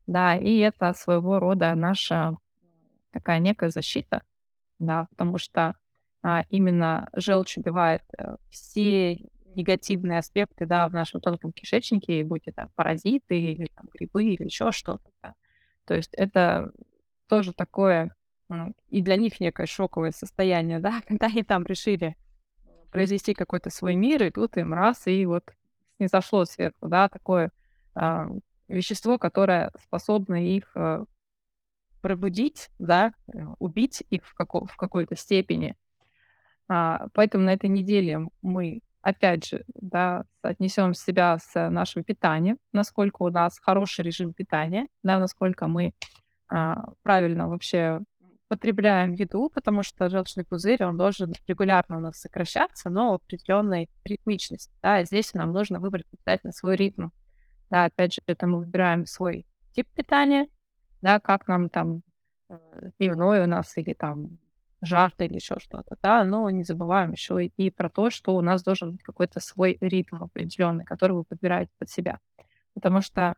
Да, 0.08 0.36
и 0.36 0.58
это 0.60 0.94
своего 0.94 1.40
рода 1.40 1.74
наша 1.76 2.36
такая 3.12 3.40
некая 3.40 3.70
защита, 3.70 4.24
да, 4.80 5.08
потому 5.12 5.38
что 5.38 5.76
именно 6.50 7.10
желчь 7.14 7.58
убивает 7.58 8.04
а, 8.18 8.38
все 8.50 9.20
негативные 9.56 10.20
аспекты, 10.20 10.66
да, 10.66 10.88
в 10.90 10.94
нашем 10.94 11.22
тонком 11.22 11.52
кишечнике, 11.54 12.24
будь 12.24 12.48
это 12.48 12.70
паразиты 12.76 13.40
или 13.40 13.68
там, 13.76 13.88
грибы 13.94 14.26
или 14.26 14.44
еще 14.44 14.72
что-то. 14.72 15.10
Да. 15.24 15.34
То 15.86 15.94
есть 15.96 16.14
это 16.14 16.72
тоже 17.28 17.54
такое 17.54 18.14
и 18.90 19.02
для 19.02 19.16
них 19.16 19.40
некое 19.40 19.66
шоковое 19.66 20.12
состояние, 20.12 20.80
да, 20.82 21.02
когда 21.08 21.28
они 21.28 21.44
там 21.44 21.66
решили 21.66 22.16
произвести 22.92 23.34
какой-то 23.34 23.70
свой 23.70 23.96
мир, 23.96 24.24
и 24.24 24.32
тут 24.32 24.58
им 24.58 24.74
раз, 24.74 25.08
и 25.08 25.26
вот 25.26 25.54
не 26.00 26.08
зашло 26.08 26.46
сверху, 26.46 26.88
да, 26.88 27.10
такое 27.10 27.52
а, 27.94 28.28
вещество, 28.68 29.18
которое 29.18 29.72
способно 29.84 30.46
их 30.46 30.72
а, 30.76 31.04
пробудить, 32.02 32.70
да, 32.78 33.14
э, 33.34 33.40
убить 33.60 34.04
их 34.12 34.26
в, 34.26 34.36
како- 34.36 34.66
в 34.66 34.78
какой-то 34.78 35.16
степени. 35.16 35.76
А, 36.68 37.08
поэтому 37.14 37.46
на 37.46 37.54
этой 37.54 37.70
неделе 37.70 38.28
мы 38.42 38.82
опять 39.02 39.46
же, 39.46 39.64
да, 39.76 40.26
отнесем 40.42 40.96
себя 40.96 41.38
с 41.38 41.70
нашим 41.70 42.04
питанием, 42.04 42.58
насколько 42.74 43.22
у 43.22 43.30
нас 43.30 43.60
хороший 43.60 44.04
режим 44.04 44.34
питания, 44.34 44.88
да, 45.04 45.20
насколько 45.20 45.68
мы 45.68 45.94
а, 46.50 46.86
правильно 47.04 47.48
вообще 47.48 48.02
потребляем 48.48 49.14
еду, 49.14 49.52
потому 49.54 49.84
что 49.84 50.10
желчный 50.10 50.44
пузырь, 50.44 50.84
он 50.84 50.98
должен 50.98 51.34
регулярно 51.48 51.98
у 51.98 52.00
нас 52.00 52.18
сокращаться, 52.18 52.90
но 52.90 53.12
в 53.12 53.14
определенной 53.16 53.90
ритмичности. 54.04 54.74
Да, 54.82 55.02
и 55.02 55.06
здесь 55.06 55.34
нам 55.36 55.52
нужно 55.52 55.80
выбрать 55.80 56.06
обязательно 56.12 56.52
свой 56.52 56.76
ритм. 56.76 57.10
Да, 57.70 57.86
опять 57.86 58.14
же, 58.16 58.22
это 58.26 58.48
мы 58.48 58.60
выбираем 58.60 59.06
свой 59.06 59.46
тип 59.74 59.88
питания, 59.94 60.48
да, 61.02 61.20
как 61.20 61.48
нам 61.48 61.70
там 61.70 62.02
э, 62.50 62.58
дневной 63.00 63.44
у 63.44 63.48
нас 63.48 63.78
или 63.78 63.94
там 63.94 64.40
жарко 64.86 65.26
или 65.26 65.36
еще 65.36 65.58
что-то, 65.60 65.98
да, 66.02 66.24
но 66.24 66.50
не 66.50 66.64
забываем 66.64 67.12
еще 67.12 67.46
и 67.46 67.70
про 67.70 67.90
то, 67.90 68.10
что 68.10 68.36
у 68.36 68.42
нас 68.42 68.64
должен 68.64 68.92
быть 68.92 69.04
какой-то 69.04 69.40
свой 69.40 69.78
ритм 69.82 70.24
определенный, 70.24 70.86
который 70.86 71.14
вы 71.14 71.24
подбираете 71.24 71.72
под 71.78 71.90
себя. 71.90 72.20
Потому 72.74 73.02
что 73.02 73.36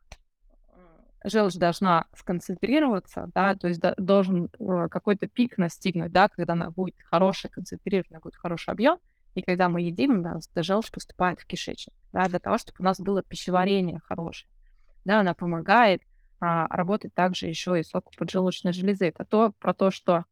желчь 1.23 1.55
должна 1.55 2.05
сконцентрироваться, 2.15 3.29
да, 3.33 3.55
то 3.55 3.67
есть 3.67 3.81
должен 3.97 4.49
э, 4.59 4.87
какой-то 4.89 5.27
пик 5.27 5.57
настигнуть, 5.57 6.11
да, 6.11 6.29
когда 6.29 6.53
она 6.53 6.69
будет 6.69 6.95
хорошая, 7.03 7.51
концентрированная, 7.51 8.21
будет 8.21 8.35
хороший 8.35 8.71
объем, 8.71 8.99
и 9.35 9.41
когда 9.41 9.69
мы 9.69 9.81
едим, 9.81 10.23
да, 10.23 10.39
эта 10.51 10.63
желчь 10.63 10.91
поступает 10.91 11.39
в 11.39 11.45
кишечник, 11.45 11.93
да, 12.13 12.27
для 12.27 12.39
того, 12.39 12.57
чтобы 12.57 12.77
у 12.79 12.83
нас 12.83 12.99
было 12.99 13.21
пищеварение 13.23 13.99
хорошее. 14.05 14.49
Да, 15.05 15.21
она 15.21 15.33
помогает 15.33 16.01
а, 16.39 16.67
работать 16.67 17.13
также 17.13 17.47
еще 17.47 17.79
и 17.79 17.83
соку 17.83 18.11
поджелудочной 18.17 18.73
железы. 18.73 19.05
Это 19.07 19.25
то, 19.25 19.53
про 19.59 19.73
то, 19.73 19.89
что 19.89 20.25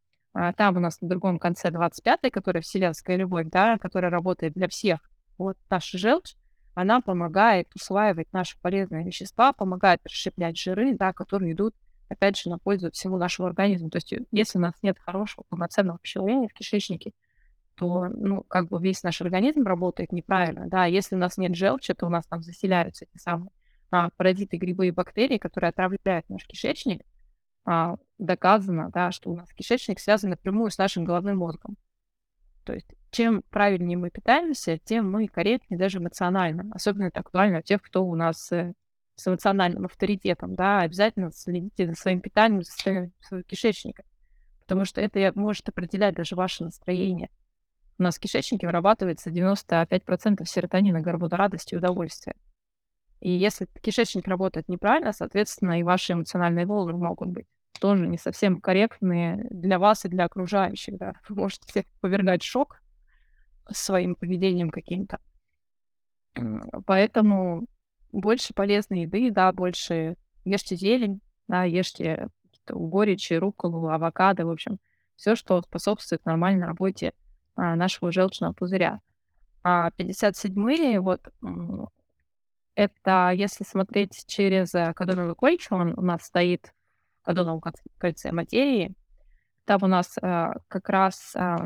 там 0.57 0.77
у 0.77 0.79
нас 0.79 0.99
на 1.01 1.07
другом 1.07 1.39
конце 1.39 1.69
25-й, 1.69 2.29
которая 2.29 2.61
вселенская 2.61 3.15
любовь, 3.15 3.47
да, 3.49 3.77
которая 3.77 4.11
работает 4.11 4.53
для 4.53 4.67
всех. 4.67 4.99
Вот 5.37 5.57
наша 5.69 5.97
желчь, 5.97 6.35
она 6.75 6.99
помогает 6.99 7.69
усваивать 7.73 8.31
наши 8.33 8.59
полезные 8.61 9.05
вещества, 9.05 9.53
помогает 9.53 10.01
расщеплять 10.03 10.57
жиры, 10.57 10.93
да, 10.93 11.13
которые 11.13 11.53
идут, 11.53 11.73
опять 12.09 12.37
же, 12.37 12.49
на 12.49 12.59
пользу 12.59 12.91
всему 12.91 13.17
нашему 13.17 13.47
организму. 13.47 13.89
То 13.89 13.97
есть 13.97 14.11
э, 14.11 14.25
если 14.31 14.57
у 14.57 14.61
нас 14.61 14.73
нет 14.81 14.97
хорошего 14.99 15.45
полноценного 15.49 15.99
пищеварения 15.99 16.49
в 16.49 16.53
кишечнике, 16.53 17.13
то, 17.75 18.07
ну, 18.07 18.43
как 18.43 18.67
бы 18.67 18.81
весь 18.81 19.03
наш 19.03 19.21
организм 19.21 19.63
работает 19.63 20.11
неправильно, 20.11 20.67
да, 20.67 20.85
если 20.85 21.15
у 21.15 21.17
нас 21.17 21.37
нет 21.37 21.55
желчи, 21.55 21.93
то 21.93 22.05
у 22.07 22.09
нас 22.09 22.25
там 22.25 22.41
заселяются 22.41 23.05
эти 23.05 23.21
самые 23.21 23.51
а, 23.91 24.09
паразиты, 24.17 24.57
грибы 24.57 24.87
и 24.87 24.91
бактерии, 24.91 25.37
которые 25.37 25.69
отравляют 25.69 26.29
наш 26.29 26.45
кишечник, 26.45 27.01
а, 27.65 27.95
доказано, 28.19 28.89
да, 28.91 29.11
что 29.11 29.31
у 29.31 29.35
нас 29.35 29.51
кишечник 29.53 29.99
связан 29.99 30.29
напрямую 30.29 30.69
с 30.69 30.77
нашим 30.77 31.03
головным 31.03 31.37
мозгом. 31.37 31.77
То 32.63 32.73
есть 32.73 32.87
чем 33.11 33.43
правильнее 33.49 33.97
мы 33.97 34.09
питаемся, 34.09 34.77
тем 34.77 35.11
мы 35.11 35.27
корректнее 35.27 35.79
даже 35.79 35.99
эмоционально. 35.99 36.65
Особенно 36.73 37.05
это 37.05 37.19
актуально 37.21 37.59
у 37.59 37.61
тех, 37.61 37.81
кто 37.81 38.05
у 38.05 38.15
нас 38.15 38.51
э, 38.51 38.73
с 39.15 39.27
эмоциональным 39.27 39.85
авторитетом, 39.85 40.55
да, 40.55 40.81
обязательно 40.81 41.31
следите 41.31 41.87
за 41.87 41.95
своим 41.95 42.21
питанием, 42.21 42.63
за 42.63 42.71
своим, 42.71 43.13
своим 43.21 43.43
кишечником, 43.43 44.05
потому 44.61 44.85
что 44.85 45.01
это 45.01 45.31
может 45.35 45.69
определять 45.69 46.15
даже 46.15 46.35
ваше 46.35 46.65
настроение. 46.65 47.29
У 47.97 48.03
нас 48.03 48.17
в 48.17 48.19
кишечнике 48.19 48.67
вырабатывается 48.67 49.29
95% 49.29 50.43
серотонина, 50.45 50.99
гормона 51.01 51.37
радости 51.37 51.73
и 51.73 51.77
удовольствия. 51.77 52.35
И 53.21 53.31
если 53.31 53.67
кишечник 53.81 54.27
работает 54.27 54.67
неправильно, 54.67 55.13
соответственно, 55.13 55.79
и 55.79 55.83
ваши 55.83 56.13
эмоциональные 56.13 56.65
волны 56.65 56.93
могут 56.93 57.29
быть 57.29 57.47
тоже 57.85 58.07
не 58.07 58.17
совсем 58.17 58.61
корректные 58.61 59.45
для 59.51 59.77
вас 59.77 60.05
и 60.05 60.09
для 60.09 60.25
окружающих, 60.25 60.97
да. 60.97 61.13
Вы 61.29 61.35
можете 61.35 61.85
повергать 62.01 62.41
шок 62.41 62.81
своим 63.69 64.15
поведением 64.15 64.71
каким-то. 64.71 65.19
Поэтому 66.87 67.67
больше 68.11 68.55
полезной 68.55 69.01
еды, 69.01 69.29
да, 69.29 69.51
больше 69.51 70.17
ешьте 70.45 70.75
зелень, 70.75 71.21
да, 71.47 71.63
ешьте 71.63 72.29
угоричи, 72.71 73.33
рукколу, 73.33 73.89
авокадо, 73.89 74.47
в 74.47 74.49
общем, 74.49 74.79
все, 75.15 75.35
что 75.35 75.61
способствует 75.61 76.25
нормальной 76.25 76.65
работе 76.65 77.13
а, 77.55 77.75
нашего 77.75 78.11
желчного 78.11 78.53
пузыря. 78.53 78.99
А 79.61 79.91
57-й, 79.91 80.97
вот, 80.97 81.21
это 82.73 83.31
если 83.35 83.63
смотреть 83.63 84.25
через 84.25 84.71
кадоновый 84.71 85.35
кольчик, 85.35 85.71
он 85.73 85.93
у 85.95 86.01
нас 86.01 86.23
стоит 86.23 86.73
подобном 87.25 87.61
кольце 87.97 88.31
материи. 88.31 88.95
Там 89.65 89.79
у 89.83 89.87
нас 89.87 90.17
э, 90.21 90.53
как 90.67 90.89
раз 90.89 91.33
э, 91.35 91.57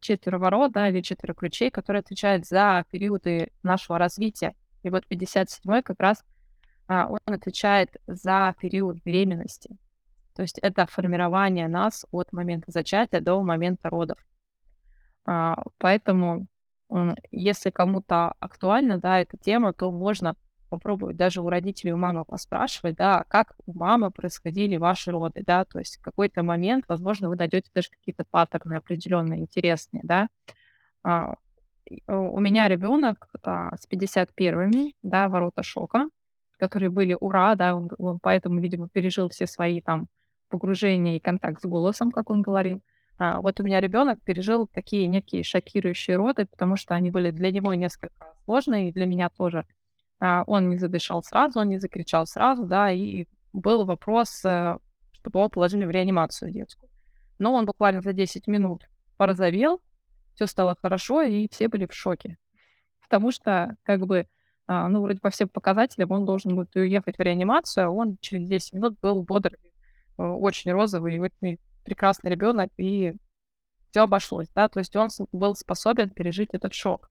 четвероворот, 0.00 0.72
да, 0.72 0.88
или 0.88 1.00
четверо 1.00 1.34
ключей, 1.34 1.70
которые 1.70 2.00
отвечают 2.00 2.46
за 2.46 2.84
периоды 2.90 3.50
нашего 3.62 3.98
развития. 3.98 4.54
И 4.82 4.90
вот 4.90 5.04
57-й 5.10 5.82
как 5.82 6.00
раз 6.00 6.24
а, 6.88 7.06
он 7.06 7.18
отвечает 7.26 7.96
за 8.06 8.54
период 8.60 8.98
беременности. 9.04 9.76
То 10.34 10.42
есть 10.42 10.58
это 10.58 10.86
формирование 10.86 11.68
нас 11.68 12.06
от 12.10 12.32
момента 12.32 12.72
зачатия 12.72 13.20
до 13.20 13.42
момента 13.42 13.90
родов. 13.90 14.18
А, 15.24 15.62
поэтому, 15.78 16.46
если 17.30 17.70
кому-то 17.70 18.34
актуальна, 18.40 18.98
да, 18.98 19.20
эта 19.20 19.36
тема, 19.36 19.72
то 19.72 19.90
можно 19.92 20.34
попробовать 20.70 21.16
даже 21.16 21.42
у 21.42 21.48
родителей, 21.50 21.92
у 21.92 21.98
мамы 21.98 22.24
поспрашивать, 22.24 22.96
да, 22.96 23.24
как 23.28 23.54
у 23.66 23.78
мамы 23.78 24.10
происходили 24.10 24.76
ваши 24.76 25.10
роды, 25.10 25.42
да, 25.44 25.64
то 25.64 25.78
есть 25.78 25.98
в 25.98 26.02
какой-то 26.02 26.42
момент, 26.42 26.84
возможно, 26.88 27.28
вы 27.28 27.36
найдете 27.36 27.70
даже 27.74 27.90
какие-то 27.90 28.24
паттерны 28.30 28.74
определенные, 28.74 29.40
интересные, 29.40 30.02
да. 30.04 30.28
А, 31.02 31.34
у 32.06 32.40
меня 32.40 32.68
ребенок 32.68 33.28
а, 33.42 33.76
с 33.76 33.86
51-ми, 33.88 34.94
да, 35.02 35.28
ворота 35.28 35.62
шока, 35.62 36.08
которые 36.58 36.90
были 36.90 37.16
ура, 37.18 37.54
да, 37.56 37.74
он, 37.74 37.90
он 37.98 38.18
поэтому, 38.20 38.60
видимо, 38.60 38.88
пережил 38.88 39.28
все 39.28 39.46
свои 39.46 39.80
там 39.80 40.06
погружения 40.48 41.16
и 41.16 41.20
контакт 41.20 41.60
с 41.62 41.66
голосом, 41.66 42.10
как 42.10 42.30
он 42.30 42.42
говорил. 42.42 42.80
А, 43.18 43.40
вот 43.40 43.60
у 43.60 43.62
меня 43.62 43.80
ребенок 43.80 44.22
пережил 44.22 44.66
такие 44.66 45.06
некие 45.06 45.42
шокирующие 45.42 46.16
роды, 46.16 46.46
потому 46.46 46.76
что 46.76 46.94
они 46.94 47.10
были 47.10 47.30
для 47.30 47.50
него 47.50 47.74
несколько 47.74 48.14
сложные, 48.44 48.88
и 48.88 48.92
для 48.92 49.06
меня 49.06 49.28
тоже. 49.28 49.66
А, 50.20 50.44
он 50.46 50.68
не 50.68 50.76
задышал 50.76 51.22
сразу, 51.22 51.60
он 51.60 51.70
не 51.70 51.78
закричал 51.78 52.26
сразу, 52.26 52.66
да, 52.66 52.90
и 52.92 53.26
был 53.52 53.84
вопрос, 53.86 54.44
э, 54.44 54.78
чтобы 55.12 55.40
его 55.40 55.48
положили 55.48 55.86
в 55.86 55.90
реанимацию 55.90 56.52
детскую. 56.52 56.90
Но 57.38 57.54
он 57.54 57.64
буквально 57.64 58.02
за 58.02 58.12
10 58.12 58.46
минут 58.46 58.88
порозовел, 59.16 59.80
все 60.34 60.46
стало 60.46 60.76
хорошо, 60.80 61.22
и 61.22 61.48
все 61.50 61.68
были 61.68 61.86
в 61.86 61.94
шоке. 61.94 62.38
Потому 63.02 63.32
что, 63.32 63.76
как 63.82 64.06
бы, 64.06 64.28
а, 64.66 64.88
ну, 64.88 65.00
вроде 65.02 65.20
по 65.20 65.30
всем 65.30 65.48
показателям 65.48 66.10
он 66.12 66.26
должен 66.26 66.54
будет 66.54 66.76
уехать 66.76 67.16
в 67.16 67.20
реанимацию, 67.20 67.86
а 67.86 67.90
он 67.90 68.18
через 68.20 68.46
10 68.46 68.74
минут 68.74 69.00
был 69.00 69.22
бодрый, 69.22 69.58
э, 70.18 70.22
очень 70.22 70.70
розовый, 70.70 71.18
очень 71.18 71.58
прекрасный 71.84 72.30
ребенок, 72.30 72.70
и 72.76 73.14
все 73.90 74.02
обошлось, 74.02 74.48
да, 74.54 74.68
то 74.68 74.78
есть 74.78 74.94
он 74.94 75.08
был 75.32 75.54
способен 75.56 76.10
пережить 76.10 76.50
этот 76.52 76.74
шок. 76.74 77.10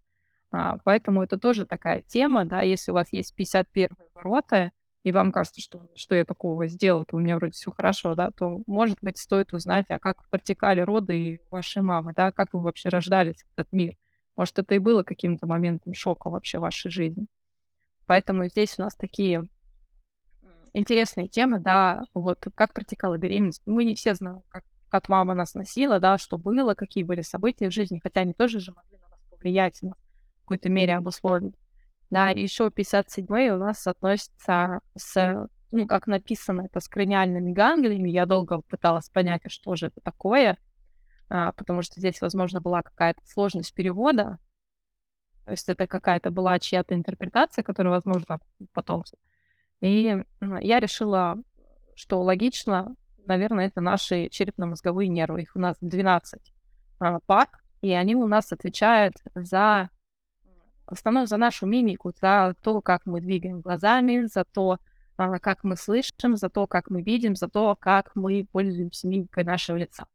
А, 0.51 0.77
поэтому 0.84 1.24
это 1.24 1.38
тоже 1.38 1.65
такая 1.65 2.01
тема, 2.01 2.46
да, 2.46 2.62
если 2.62 2.91
у 2.91 2.96
вас 2.96 3.08
есть 3.12 3.36
51 3.36 3.89
ворота, 4.13 4.72
и 5.03 5.12
вам 5.12 5.32
кажется, 5.32 5.62
что 5.62 5.88
что 5.96 6.15
я 6.15 6.25
такого 6.25 6.68
сделал, 6.68 7.06
то 7.06 7.15
у 7.15 7.20
меня 7.20 7.38
вроде 7.38 7.53
все 7.53 7.72
хорошо, 7.72 8.15
да, 8.15 8.32
то, 8.32 8.62
может 8.68 8.98
быть, 9.01 9.18
стоит 9.18 9.53
узнать, 9.53 9.86
а 9.89 10.00
как 10.00 10.27
протекали 10.29 10.82
роды 10.82 11.18
и 11.18 11.41
вашей 11.50 11.82
мамы, 11.82 12.13
да, 12.15 12.32
как 12.32 12.53
вы 12.53 12.62
вообще 12.62 12.89
рождались 12.89 13.44
в 13.44 13.51
этот 13.53 13.72
мир. 13.72 13.96
Может, 14.36 14.60
это 14.60 14.75
и 14.75 14.79
было 14.79 15.03
каким-то 15.03 15.48
моментом 15.48 15.94
шока 15.94 16.29
вообще 16.29 16.58
в 16.60 16.62
вашей 16.62 16.91
жизни. 16.91 17.27
Поэтому 18.06 18.48
здесь 18.48 18.77
у 18.77 18.82
нас 18.82 18.96
такие 18.96 19.48
интересные 20.74 21.27
темы, 21.27 21.60
да, 21.60 22.03
вот 22.13 22.46
как 22.56 22.74
протекала 22.74 23.18
беременность. 23.18 23.62
Мы 23.65 23.86
не 23.86 23.96
все 23.96 24.15
знаем, 24.15 24.41
как, 24.50 24.63
как 24.89 25.10
мама 25.10 25.34
нас 25.34 25.53
носила, 25.53 26.00
да, 26.00 26.18
что 26.18 26.38
было, 26.38 26.74
какие 26.74 27.03
были 27.03 27.22
события 27.22 27.70
в 27.70 27.74
жизни, 27.74 28.00
хотя 28.01 28.22
они 28.22 28.34
тоже 28.34 28.60
же 28.60 28.72
могли 28.72 28.98
на 28.98 29.10
нас 29.10 29.20
повлиять, 29.29 29.82
какой-то 30.50 30.70
мере 30.70 30.96
обусловить. 30.96 31.53
Да, 32.10 32.29
еще 32.29 32.72
57 32.72 33.27
у 33.50 33.58
нас 33.58 33.86
относится 33.86 34.79
с, 34.98 35.48
ну, 35.72 35.86
как 35.86 36.08
написано, 36.08 36.63
это 36.63 36.79
с 36.79 36.88
краниальными 36.88 37.53
ганглиями. 37.53 38.10
Я 38.10 38.25
долго 38.25 38.62
пыталась 38.62 39.10
понять, 39.10 39.41
а 39.46 39.50
что 39.50 39.75
же 39.75 39.88
это 39.88 40.01
такое, 40.01 40.58
а, 41.29 41.51
потому 41.51 41.84
что 41.84 42.00
здесь, 42.00 42.20
возможно, 42.20 42.62
была 42.62 42.82
какая-то 42.82 43.22
сложность 43.27 43.75
перевода. 43.75 44.40
То 45.46 45.51
есть 45.51 45.70
это 45.70 45.85
какая-то 45.85 46.31
была 46.31 46.57
чья-то 46.57 46.96
интерпретация, 46.96 47.64
которая, 47.64 47.94
возможно, 47.94 48.40
потом. 48.74 49.03
И 49.81 50.18
я 50.42 50.79
решила, 50.79 51.38
что 51.96 52.22
логично, 52.22 52.96
наверное, 53.27 53.68
это 53.68 53.81
наши 53.81 54.29
черепно-мозговые 54.29 55.09
нервы. 55.09 55.44
Их 55.44 55.55
у 55.55 55.59
нас 55.59 55.77
12 55.79 56.53
а, 57.01 57.20
пар, 57.27 57.50
и 57.81 57.92
они 57.92 58.16
у 58.16 58.25
нас 58.25 58.51
отвечают 58.51 59.14
за 59.35 59.92
в 60.90 60.94
основном 60.94 61.28
за 61.28 61.38
нашу 61.38 61.66
мимику, 61.66 62.12
за 62.20 62.56
то, 62.62 62.82
как 62.82 63.06
мы 63.06 63.22
двигаем 63.22 63.62
глазами, 63.62 64.25
за 64.25 64.44
то, 64.44 64.78
а, 65.18 65.40
как 65.40 65.64
мы 65.64 65.75
слышим, 65.75 66.36
за 66.36 66.50
то, 66.50 66.68
как 66.68 66.90
мы 66.90 67.02
видим, 67.02 67.36
за 67.36 67.48
то, 67.48 67.75
как 67.80 68.12
мы 68.16 68.46
пользуемся 68.52 69.08
мимикой 69.08 69.44
нашего 69.44 69.78
лица. 69.78 70.06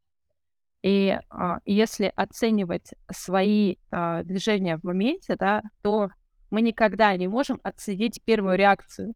И 0.82 1.18
а, 1.30 1.58
если 1.64 2.12
оценивать 2.14 2.94
свои 3.10 3.76
а, 3.90 4.22
движения 4.22 4.76
в 4.76 4.84
моменте, 4.84 5.36
да, 5.36 5.62
то 5.82 6.10
мы 6.50 6.60
никогда 6.60 7.16
не 7.16 7.28
можем 7.28 7.60
отследить 7.62 8.22
первую 8.24 8.56
реакцию 8.56 9.14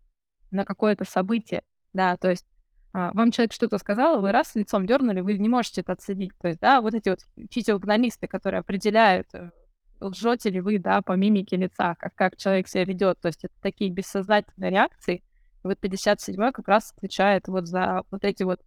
на 0.51 0.65
какое-то 0.65 1.05
событие, 1.05 1.63
да, 1.93 2.17
то 2.17 2.31
есть 2.31 2.47
а, 2.93 3.13
вам 3.13 3.31
человек 3.31 3.53
что-то 3.53 3.79
сказал, 3.79 4.21
вы 4.21 4.33
раз 4.33 4.55
лицом 4.55 4.87
дернули, 4.87 5.21
вы 5.21 5.37
не 5.39 5.49
можете 5.49 5.83
это 5.83 5.93
отследить. 5.93 6.33
То 6.41 6.49
есть, 6.49 6.61
да, 6.61 6.81
вот 6.81 6.95
эти 6.95 7.11
вот 7.11 7.21
физиогномисты, 7.51 8.27
которые 8.27 8.61
определяют 8.61 9.29
э, 9.35 9.51
лжете 10.01 10.51
ли 10.51 10.61
вы, 10.61 10.79
да, 10.79 11.03
по 11.03 11.13
мимике 11.13 11.57
лица, 11.57 11.95
как, 11.99 12.15
как 12.15 12.37
человек 12.37 12.69
себя 12.69 12.85
ведет. 12.85 13.21
То 13.21 13.29
есть 13.29 13.45
это 13.45 13.55
такие 13.61 13.91
бессознательные 13.91 14.71
реакции. 14.71 15.23
И 15.65 15.67
вот 15.67 15.79
57-й 15.81 16.53
как 16.53 16.69
раз 16.69 16.93
отвечает 16.97 17.49
вот 17.49 17.67
за 17.67 18.03
вот 18.11 18.25
эти 18.25 18.43
вот 18.43 18.61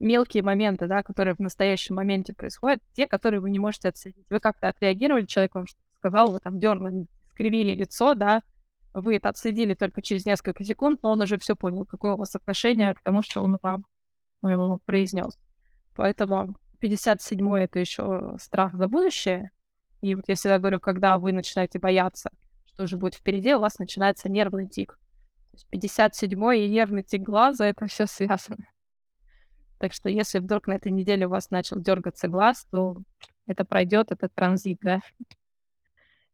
мелкие 0.00 0.42
моменты, 0.42 0.86
да, 0.86 1.02
которые 1.02 1.34
в 1.34 1.40
настоящем 1.40 1.94
моменте 1.96 2.32
происходят, 2.32 2.80
те, 2.94 3.06
которые 3.06 3.40
вы 3.40 3.50
не 3.50 3.58
можете 3.58 3.88
отследить. 3.88 4.26
Вы 4.30 4.40
как-то 4.40 4.68
отреагировали, 4.68 5.26
человек 5.26 5.54
вам 5.54 5.66
сказал, 5.98 6.32
вы 6.32 6.40
там 6.40 6.58
дернули, 6.58 7.06
скривили 7.30 7.74
лицо, 7.74 8.14
да, 8.14 8.42
вы 8.92 9.16
это 9.16 9.28
отследили 9.28 9.74
только 9.74 10.02
через 10.02 10.26
несколько 10.26 10.64
секунд, 10.64 11.00
но 11.02 11.12
он 11.12 11.20
уже 11.20 11.38
все 11.38 11.54
понял, 11.54 11.84
какое 11.84 12.14
у 12.14 12.16
вас 12.16 12.34
отношение 12.34 12.94
к 12.94 13.02
тому, 13.02 13.22
что 13.22 13.42
он 13.42 13.58
вам 13.62 13.84
ну, 14.42 14.80
произнес. 14.84 15.38
Поэтому 15.94 16.56
57-й 16.80 17.62
это 17.62 17.78
еще 17.78 18.36
страх 18.40 18.74
за 18.74 18.88
будущее, 18.88 19.50
и 20.00 20.14
вот 20.14 20.24
я 20.28 20.34
всегда 20.34 20.58
говорю, 20.58 20.80
когда 20.80 21.18
вы 21.18 21.32
начинаете 21.32 21.78
бояться, 21.78 22.30
что 22.66 22.86
же 22.86 22.96
будет 22.96 23.14
впереди, 23.14 23.54
у 23.54 23.60
вас 23.60 23.78
начинается 23.78 24.28
нервный 24.28 24.68
тик. 24.68 24.98
То 25.50 25.56
есть 25.56 25.66
57 25.68 26.56
и 26.56 26.68
нервный 26.68 27.02
тик 27.02 27.22
глаза, 27.22 27.66
это 27.66 27.86
все 27.86 28.06
связано. 28.06 28.66
Так 29.78 29.92
что 29.92 30.08
если 30.08 30.38
вдруг 30.38 30.66
на 30.66 30.74
этой 30.74 30.92
неделе 30.92 31.26
у 31.26 31.30
вас 31.30 31.50
начал 31.50 31.80
дергаться 31.80 32.28
глаз, 32.28 32.66
то 32.70 32.98
это 33.46 33.64
пройдет, 33.64 34.12
это 34.12 34.28
транзит, 34.28 34.78
да. 34.82 35.00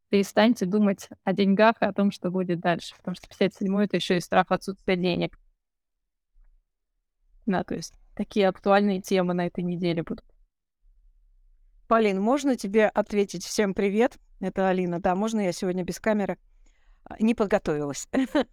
Перестаньте 0.08 0.66
думать 0.66 1.08
о 1.24 1.32
деньгах 1.32 1.76
и 1.80 1.84
о 1.84 1.92
том, 1.92 2.10
что 2.10 2.30
будет 2.30 2.60
дальше. 2.60 2.94
Потому 2.96 3.14
что 3.16 3.28
57 3.28 3.82
это 3.82 3.96
еще 3.96 4.16
и 4.16 4.20
страх 4.20 4.46
отсутствия 4.50 4.96
денег. 4.96 5.38
Да, 7.46 7.64
то 7.64 7.74
есть 7.74 7.94
такие 8.14 8.48
актуальные 8.48 9.00
темы 9.00 9.34
на 9.34 9.46
этой 9.46 9.64
неделе 9.64 10.02
будут. 10.02 10.24
Полин, 11.88 12.20
можно 12.20 12.56
тебе 12.56 12.88
ответить? 12.88 13.44
Всем 13.44 13.72
привет. 13.72 14.18
Это 14.40 14.68
Алина. 14.68 15.00
Да, 15.00 15.14
можно 15.14 15.40
я 15.40 15.52
сегодня 15.52 15.84
без 15.84 16.00
камеры? 16.00 16.36
А, 17.04 17.14
не 17.20 17.34
подготовилась. 17.34 18.08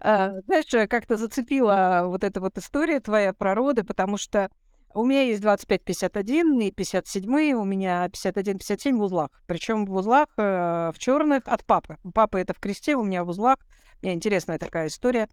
А, 0.00 0.40
знаешь, 0.46 0.88
как-то 0.88 1.16
зацепила 1.18 2.04
вот 2.06 2.24
эта 2.24 2.40
вот 2.40 2.56
история 2.56 3.00
твоя 3.00 3.34
про 3.34 3.54
роды, 3.54 3.84
потому 3.84 4.16
что 4.16 4.50
у 4.94 5.04
меня 5.04 5.22
есть 5.22 5.42
25-51 5.42 6.64
и 6.64 6.70
57 6.70 7.52
у 7.52 7.64
меня 7.64 8.06
51-57 8.06 8.96
в 8.96 9.02
узлах. 9.02 9.28
Причем 9.46 9.84
в 9.84 9.92
узлах 9.92 10.28
э, 10.38 10.92
в 10.94 10.98
черных 10.98 11.42
от 11.46 11.64
папы. 11.64 11.98
У 12.02 12.10
папы 12.10 12.40
это 12.40 12.54
в 12.54 12.58
кресте, 12.58 12.96
у 12.96 13.04
меня 13.04 13.24
в 13.24 13.28
узлах. 13.28 13.58
Мне 14.00 14.14
интересная 14.14 14.58
такая 14.58 14.86
история 14.86 15.28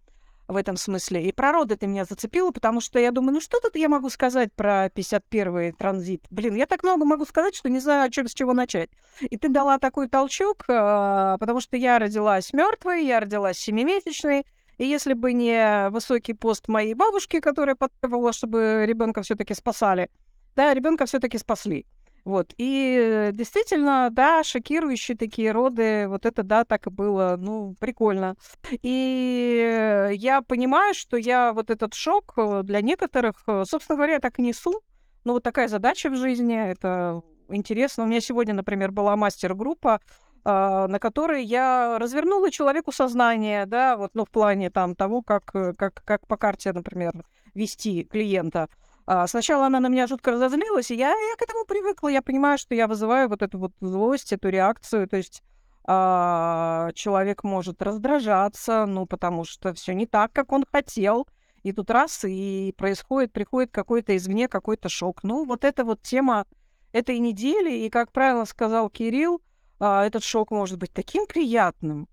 в 0.48 0.56
этом 0.56 0.76
смысле. 0.76 1.26
И 1.26 1.32
про 1.32 1.52
роды 1.52 1.76
ты 1.76 1.86
меня 1.86 2.04
зацепила, 2.04 2.50
потому 2.50 2.80
что 2.80 2.98
я 2.98 3.10
думаю, 3.10 3.34
ну 3.34 3.40
что 3.40 3.60
тут 3.60 3.76
я 3.76 3.88
могу 3.88 4.10
сказать 4.10 4.52
про 4.52 4.86
51-й 4.86 5.72
транзит? 5.72 6.24
Блин, 6.30 6.54
я 6.54 6.66
так 6.66 6.82
много 6.82 7.04
могу 7.04 7.24
сказать, 7.24 7.54
что 7.54 7.68
не 7.68 7.78
знаю, 7.80 8.06
о 8.06 8.10
чем 8.10 8.28
с 8.28 8.34
чего 8.34 8.52
начать. 8.52 8.90
И 9.20 9.36
ты 9.36 9.48
дала 9.48 9.78
такой 9.78 10.08
толчок, 10.08 10.64
а, 10.68 11.38
потому 11.38 11.60
что 11.60 11.76
я 11.76 11.98
родилась 11.98 12.52
мертвой, 12.52 13.04
я 13.06 13.20
родилась 13.20 13.58
семимесячной, 13.58 14.46
и 14.76 14.84
если 14.84 15.14
бы 15.14 15.32
не 15.32 15.88
высокий 15.90 16.34
пост 16.34 16.68
моей 16.68 16.94
бабушки, 16.94 17.40
которая 17.40 17.76
потребовала, 17.76 18.32
чтобы 18.32 18.84
ребенка 18.86 19.22
все-таки 19.22 19.54
спасали, 19.54 20.10
да, 20.56 20.74
ребенка 20.74 21.06
все-таки 21.06 21.38
спасли. 21.38 21.86
Вот. 22.24 22.54
И 22.56 23.30
действительно, 23.32 24.08
да, 24.10 24.42
шокирующие 24.42 25.16
такие 25.16 25.52
роды, 25.52 26.08
вот 26.08 26.24
это, 26.24 26.42
да, 26.42 26.64
так 26.64 26.86
и 26.86 26.90
было, 26.90 27.36
ну, 27.38 27.74
прикольно. 27.78 28.36
И 28.82 30.10
я 30.14 30.40
понимаю, 30.42 30.94
что 30.94 31.18
я 31.18 31.52
вот 31.52 31.70
этот 31.70 31.92
шок 31.92 32.32
э, 32.36 32.62
для 32.64 32.80
некоторых, 32.80 33.42
э, 33.46 33.64
собственно 33.66 33.96
говоря, 33.96 34.20
так 34.20 34.38
и 34.38 34.42
несу. 34.42 34.80
Ну, 35.24 35.34
вот 35.34 35.42
такая 35.42 35.68
задача 35.68 36.08
в 36.08 36.16
жизни, 36.16 36.56
это 36.56 37.22
интересно. 37.48 38.04
У 38.04 38.06
меня 38.06 38.20
сегодня, 38.20 38.54
например, 38.54 38.90
была 38.90 39.16
мастер-группа, 39.16 40.00
а, 40.46 40.86
на 40.88 40.98
которой 40.98 41.44
я 41.44 41.98
развернула 41.98 42.50
человеку 42.50 42.92
сознание, 42.92 43.64
да, 43.64 43.96
вот, 43.96 44.10
ну, 44.14 44.24
в 44.24 44.30
плане 44.30 44.70
там 44.70 44.94
того, 44.94 45.22
как, 45.22 45.50
э, 45.54 45.72
как, 45.72 46.02
как 46.04 46.26
по 46.26 46.36
карте, 46.36 46.72
например, 46.72 47.12
вести 47.54 48.04
клиента. 48.04 48.68
А, 49.06 49.26
сначала 49.26 49.66
она 49.66 49.80
на 49.80 49.88
меня 49.88 50.06
жутко 50.06 50.30
разозлилась, 50.32 50.90
и 50.90 50.94
я, 50.94 51.10
я 51.10 51.36
к 51.36 51.42
этому 51.42 51.64
привыкла. 51.66 52.08
Я 52.08 52.22
понимаю, 52.22 52.58
что 52.58 52.74
я 52.74 52.86
вызываю 52.86 53.28
вот 53.28 53.42
эту 53.42 53.58
вот 53.58 53.72
злость, 53.80 54.32
эту 54.32 54.48
реакцию. 54.48 55.08
То 55.08 55.16
есть 55.16 55.42
а, 55.86 56.90
человек 56.94 57.44
может 57.44 57.82
раздражаться, 57.82 58.86
ну, 58.86 59.06
потому 59.06 59.44
что 59.44 59.74
все 59.74 59.92
не 59.94 60.06
так, 60.06 60.32
как 60.32 60.52
он 60.52 60.64
хотел. 60.70 61.28
И 61.62 61.72
тут 61.72 61.90
раз, 61.90 62.24
и 62.24 62.74
происходит, 62.76 63.32
приходит 63.32 63.70
какой-то 63.70 64.16
извне, 64.16 64.48
какой-то 64.48 64.88
шок. 64.88 65.22
Ну, 65.22 65.44
вот 65.44 65.64
эта 65.64 65.84
вот 65.84 66.02
тема 66.02 66.46
этой 66.92 67.18
недели, 67.18 67.72
и, 67.72 67.90
как 67.90 68.12
правильно 68.12 68.44
сказал 68.44 68.88
Кирилл, 68.88 69.42
а, 69.80 70.06
этот 70.06 70.24
шок 70.24 70.50
может 70.50 70.78
быть 70.78 70.92
таким 70.92 71.26
приятным, 71.26 72.08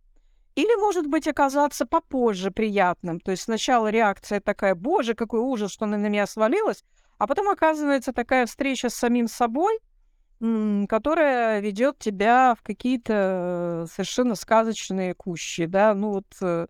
или, 0.56 0.80
может 0.80 1.08
быть, 1.08 1.28
оказаться 1.28 1.86
попозже 1.86 2.52
приятным. 2.52 3.20
То 3.20 3.32
есть 3.32 3.44
сначала 3.44 3.88
реакция 3.88 4.40
такая, 4.42 4.76
боже, 4.76 5.14
какой 5.14 5.40
ужас, 5.40 5.72
что 5.72 5.86
она 5.86 5.98
на 5.98 6.08
меня 6.08 6.28
свалилась, 6.28 6.84
а 7.18 7.28
потом 7.28 7.50
оказывается 7.50 8.14
такая 8.14 8.46
встреча 8.46 8.90
с 8.90 8.96
самим 8.96 9.28
собой, 9.28 9.80
которая 10.90 11.60
ведет 11.60 12.00
тебя 12.00 12.56
в 12.56 12.64
какие-то 12.64 13.86
совершенно 13.92 14.34
сказочные 14.34 15.14
кущи, 15.14 15.68
да, 15.68 15.94
ну 15.94 16.14
вот 16.14 16.26
э, 16.42 16.66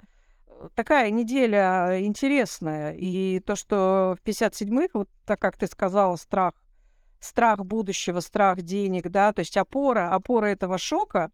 такая 0.76 1.10
неделя 1.10 2.02
интересная, 2.02 2.94
и 2.94 3.40
то, 3.40 3.56
что 3.56 4.18
в 4.20 4.28
57-х, 4.28 4.90
вот 4.94 5.10
так 5.26 5.40
как 5.40 5.56
ты 5.56 5.68
сказала, 5.68 6.18
страх, 6.18 6.54
страх 7.22 7.64
будущего, 7.64 8.20
страх 8.20 8.62
денег, 8.62 9.10
да, 9.10 9.32
то 9.32 9.40
есть 9.40 9.56
опора, 9.56 10.14
опора 10.14 10.48
этого 10.48 10.78
шока, 10.78 11.32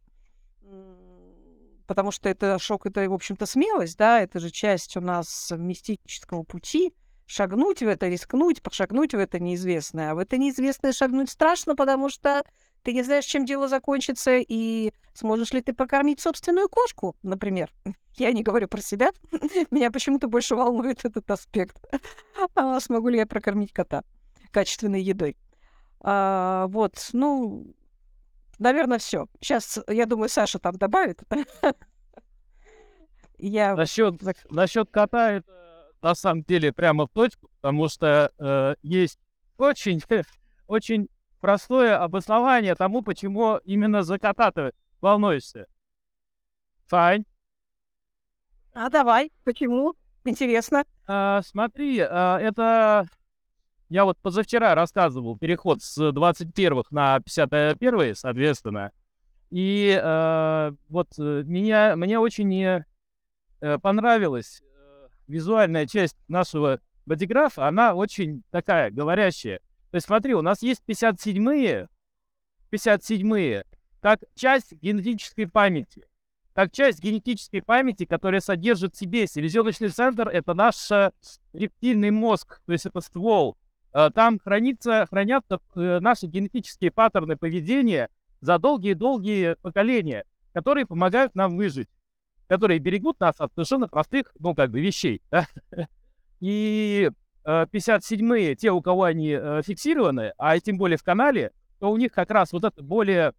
потому 1.88 2.12
что 2.12 2.30
это 2.30 2.60
шок, 2.60 2.86
это, 2.86 3.10
в 3.10 3.14
общем-то, 3.14 3.46
смелость, 3.46 3.98
да, 3.98 4.22
это 4.22 4.40
же 4.40 4.52
часть 4.52 4.96
у 4.98 5.02
нас 5.02 5.52
мистического 5.56 6.44
пути, 6.44 6.94
шагнуть 7.26 7.82
в 7.82 7.88
это, 7.88 8.08
рискнуть, 8.08 8.62
пошагнуть 8.62 9.14
в 9.14 9.18
это 9.18 9.40
неизвестное. 9.40 10.12
А 10.12 10.16
в 10.16 10.20
это 10.20 10.38
неизвестное 10.38 10.94
шагнуть 10.94 11.30
страшно, 11.30 11.76
потому 11.76 12.10
что 12.10 12.44
ты 12.84 12.94
не 12.94 13.04
знаешь, 13.04 13.26
чем 13.26 13.46
дело 13.46 13.68
закончится, 13.68 14.38
и 14.38 14.94
сможешь 15.14 15.52
ли 15.52 15.62
ты 15.62 15.74
покормить 15.74 16.22
собственную 16.22 16.70
кошку, 16.70 17.16
например. 17.22 17.72
Я 18.18 18.32
не 18.32 18.44
говорю 18.44 18.68
про 18.68 18.82
себя. 18.82 19.12
Меня 19.72 19.92
почему-то 19.92 20.28
больше 20.28 20.56
волнует 20.56 21.06
этот 21.06 21.30
аспект. 21.30 21.78
А 22.56 22.80
смогу 22.80 23.10
ли 23.10 23.18
я 23.18 23.26
прокормить 23.26 23.74
кота 23.74 24.04
качественной 24.52 25.02
едой? 25.02 25.36
А, 26.02 26.68
вот, 26.68 27.10
ну, 27.14 27.66
Наверное, 28.60 28.98
все. 28.98 29.28
Сейчас, 29.40 29.80
я 29.88 30.06
думаю, 30.06 30.30
Саша 30.30 30.60
там 30.60 30.76
добавит. 30.76 31.22
Я... 33.38 33.76
Насчет, 33.76 34.16
насчет 34.50 34.90
кота 34.90 35.34
это 35.34 35.58
на 36.02 36.16
самом 36.16 36.44
деле 36.44 36.74
прямо 36.74 37.06
в 37.06 37.10
точку, 37.10 37.50
потому 37.62 37.88
что 37.88 38.32
э, 38.40 38.76
есть 38.82 39.20
очень, 39.58 40.02
очень 40.68 41.08
простое 41.40 42.02
обоснование 42.02 42.76
тому, 42.76 43.02
почему 43.04 43.58
именно 43.64 44.04
за 44.04 44.18
кота 44.18 44.52
ты 44.52 44.72
волнуешься. 45.02 45.68
Файн. 46.88 47.26
А 48.74 48.90
давай, 48.90 49.32
почему? 49.44 49.96
Интересно. 50.24 50.84
А, 51.08 51.42
смотри, 51.42 52.00
а, 52.00 52.40
это 52.40 53.08
я 53.90 54.06
вот 54.06 54.18
позавчера 54.18 54.76
рассказывал 54.76 55.38
переход 55.38 55.82
с 55.82 55.98
21-х 55.98 56.88
на 56.92 57.18
51-е, 57.18 58.16
соответственно. 58.16 58.92
И 59.50 59.98
э, 60.02 60.72
вот 60.90 61.08
э, 61.18 61.44
меня, 61.46 61.96
мне 61.96 62.20
очень 62.20 62.54
э, 62.64 62.84
понравилась 63.82 64.62
э, 64.62 65.08
визуальная 65.28 65.88
часть 65.88 66.18
нашего 66.28 66.82
бодиграфа. 67.06 67.68
Она 67.68 67.96
очень 67.96 68.44
такая 68.52 68.92
говорящая. 68.92 69.60
То 69.92 69.96
есть 69.96 70.08
смотри, 70.08 70.34
у 70.34 70.42
нас 70.42 70.62
есть 70.62 70.84
57-е, 70.86 71.88
57-е, 72.72 73.66
как 74.02 74.20
часть 74.36 74.74
генетической 74.74 75.48
памяти. 75.48 76.06
Как 76.52 76.74
часть 76.74 77.02
генетической 77.02 77.62
памяти, 77.62 78.06
которая 78.06 78.42
содержит 78.42 78.96
в 78.96 79.00
себе 79.00 79.28
селезеночный 79.28 79.90
центр, 79.90 80.28
это 80.28 80.54
наш 80.56 80.90
рептильный 81.54 82.12
мозг, 82.12 82.60
то 82.66 82.74
есть 82.74 82.86
это 82.86 83.00
ствол. 83.00 83.56
Э, 83.98 84.12
там 84.14 84.38
хранится, 84.38 85.08
хранятся 85.10 85.60
э, 85.76 86.00
наши 86.00 86.28
генетические 86.28 86.92
паттерны 86.92 87.36
поведения 87.36 88.10
за 88.42 88.60
долгие-долгие 88.60 89.56
поколения, 89.64 90.24
которые 90.54 90.86
помогают 90.86 91.34
нам 91.34 91.58
выжить, 91.58 91.90
которые 92.46 92.78
берегут 92.78 93.20
нас 93.20 93.34
от 93.40 93.52
совершенно 93.54 93.88
простых, 93.88 94.32
ну, 94.38 94.54
как 94.54 94.70
бы, 94.70 94.82
вещей. 94.82 95.24
Да? 95.32 95.48
И 96.40 97.10
57-е, 97.44 98.52
э, 98.52 98.56
те, 98.56 98.72
у 98.72 98.82
кого 98.84 99.06
они 99.06 99.32
фиксированы, 99.64 100.32
а 100.38 100.60
тем 100.60 100.78
более 100.78 100.98
в 100.98 101.04
канале, 101.04 101.52
то 101.80 101.90
у 101.90 101.98
них 101.98 102.12
как 102.12 102.30
раз 102.30 102.52
вот 102.54 102.66
это 102.66 102.84
более 102.84 103.34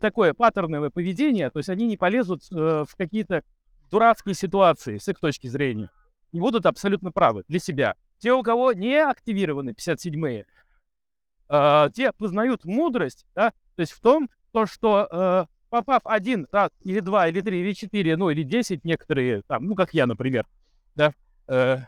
такое 0.00 0.32
паттерновое 0.32 0.88
поведение, 0.88 1.50
то 1.50 1.58
есть 1.58 1.68
они 1.68 1.86
не 1.86 1.98
полезут 1.98 2.44
в 2.50 2.88
какие-то 2.96 3.42
дурацкие 3.90 4.34
ситуации 4.34 4.96
с 4.96 5.06
их 5.08 5.18
точки 5.20 5.48
зрения. 5.48 5.90
И 6.32 6.40
будут 6.40 6.64
абсолютно 6.64 7.12
правы 7.12 7.44
для 7.46 7.58
себя. 7.58 7.94
Те, 8.22 8.32
у 8.32 8.44
кого 8.44 8.72
не 8.72 9.04
активированы 9.04 9.70
57-е, 9.70 10.46
э, 11.48 11.90
те 11.92 12.12
познают 12.12 12.64
мудрость, 12.64 13.26
да, 13.34 13.50
то 13.74 13.80
есть 13.80 13.90
в 13.90 14.00
том, 14.00 14.30
то, 14.52 14.64
что 14.64 15.08
э, 15.10 15.46
попав 15.70 16.02
один 16.04 16.46
раз, 16.52 16.70
или 16.82 17.00
два, 17.00 17.26
или 17.26 17.40
три, 17.40 17.62
или 17.62 17.72
четыре, 17.72 18.16
ну, 18.16 18.30
или 18.30 18.44
десять 18.44 18.84
некоторые, 18.84 19.42
там, 19.48 19.66
ну, 19.66 19.74
как 19.74 19.92
я, 19.92 20.06
например, 20.06 20.46
да, 20.94 21.12
э, 21.48 21.78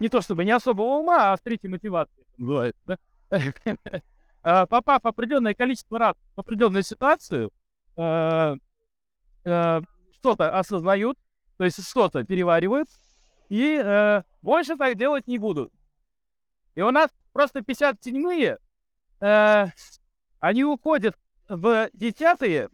не 0.00 0.10
то 0.10 0.20
чтобы 0.20 0.44
не 0.44 0.50
особого 0.50 0.98
ума, 0.98 1.32
а 1.32 1.38
с 1.38 1.40
третьей 1.40 1.70
мотивации 1.70 2.26
бывает, 2.36 2.76
да, 2.84 2.98
э, 3.30 3.40
попав 4.66 5.06
определенное 5.06 5.54
количество 5.54 5.98
раз 5.98 6.14
в 6.36 6.40
определенную 6.40 6.82
ситуацию, 6.82 7.50
э, 7.96 8.54
э, 9.44 9.80
что-то 10.12 10.58
осознают, 10.58 11.16
то 11.56 11.64
есть 11.64 11.82
что-то 11.88 12.22
переваривают, 12.24 12.90
и 13.48 13.80
э, 13.82 14.22
больше 14.42 14.76
так 14.76 14.96
делать 14.96 15.26
не 15.26 15.38
будут. 15.38 15.72
И 16.74 16.82
у 16.82 16.90
нас 16.90 17.10
просто 17.32 17.60
57-е, 17.60 18.58
э, 19.20 19.66
они 20.40 20.64
уходят 20.64 21.16
в 21.48 21.90
10-е, 21.94 22.68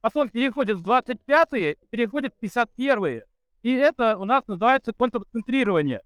потом 0.00 0.28
переходят 0.28 0.78
в 0.78 0.88
25-е, 0.88 1.76
переходят 1.90 2.34
в 2.34 2.42
51-е. 2.42 3.24
И 3.62 3.72
это 3.72 4.16
у 4.16 4.24
нас 4.24 4.46
называется 4.46 4.92
контрцентрирование. 4.92 6.02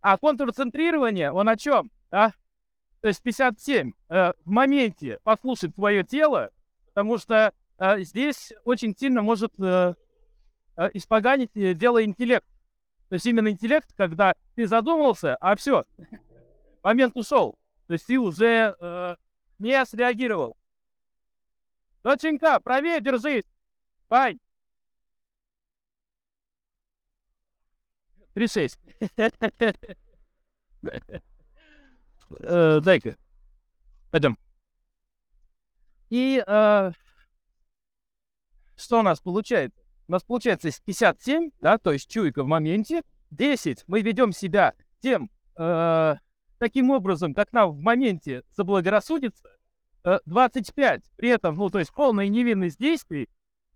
А 0.00 0.18
контрцентрирование, 0.18 1.32
он 1.32 1.48
о 1.48 1.56
чем? 1.56 1.90
А? 2.10 2.30
То 3.00 3.08
есть 3.08 3.22
57 3.22 3.92
э, 4.08 4.32
в 4.44 4.50
моменте 4.50 5.18
послушать 5.24 5.74
свое 5.74 6.04
тело, 6.04 6.50
потому 6.86 7.18
что 7.18 7.52
э, 7.78 8.00
здесь 8.02 8.52
очень 8.64 8.96
сильно 8.96 9.22
может 9.22 9.52
э, 9.60 9.94
э, 10.76 10.90
испоганить 10.94 11.50
э, 11.56 11.74
дело 11.74 12.04
интеллект. 12.04 12.46
То 13.08 13.14
есть 13.14 13.26
именно 13.26 13.48
интеллект, 13.48 13.92
когда 13.96 14.34
ты 14.54 14.66
задумался, 14.66 15.36
а 15.36 15.54
все, 15.56 15.84
момент 16.82 17.16
ушел. 17.16 17.58
То 17.86 17.94
есть 17.94 18.06
ты 18.06 18.18
уже 18.18 18.74
э, 18.78 19.16
не 19.58 19.84
среагировал. 19.84 20.56
Доченька, 22.02 22.58
правее 22.60 23.00
держись. 23.00 23.44
Пань. 24.08 24.38
3-6. 28.34 28.78
Э, 32.40 32.80
дай-ка. 32.80 33.16
Пойдем. 34.10 34.38
И 36.08 36.42
э, 36.46 36.92
что 38.76 39.00
у 39.00 39.02
нас 39.02 39.20
получается? 39.20 39.81
Нас 40.12 40.22
получается 40.22 40.70
57, 40.84 41.50
да, 41.60 41.78
то 41.78 41.92
есть 41.92 42.10
чуйка 42.10 42.44
в 42.44 42.46
моменте, 42.46 43.02
10 43.30 43.84
мы 43.86 44.02
ведем 44.02 44.32
себя 44.32 44.74
тем, 45.00 45.30
э, 45.56 46.16
таким 46.58 46.90
образом, 46.90 47.34
как 47.34 47.52
нам 47.52 47.72
в 47.72 47.80
моменте 47.80 48.44
заблагорассудится, 48.54 49.48
э, 50.04 50.18
25 50.26 51.10
при 51.16 51.30
этом, 51.30 51.56
ну, 51.56 51.70
то 51.70 51.78
есть 51.78 51.92
полная 51.92 52.28
невинность 52.28 52.78
действий, 52.78 53.28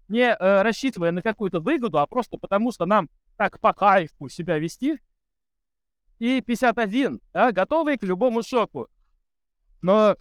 не 0.08 0.32
э, 0.32 0.62
рассчитывая 0.62 1.10
на 1.10 1.22
какую-то 1.22 1.60
выгоду, 1.60 1.98
а 1.98 2.06
просто 2.06 2.38
потому, 2.38 2.70
что 2.70 2.86
нам 2.86 3.08
так 3.36 3.58
по 3.58 3.72
кайфу 3.72 4.28
себя 4.28 4.58
вести, 4.58 5.00
и 6.18 6.40
51, 6.40 7.20
да, 7.32 7.52
готовый 7.52 7.98
к 7.98 8.02
любому 8.02 8.42
шоку. 8.42 8.88
Но 9.82 10.16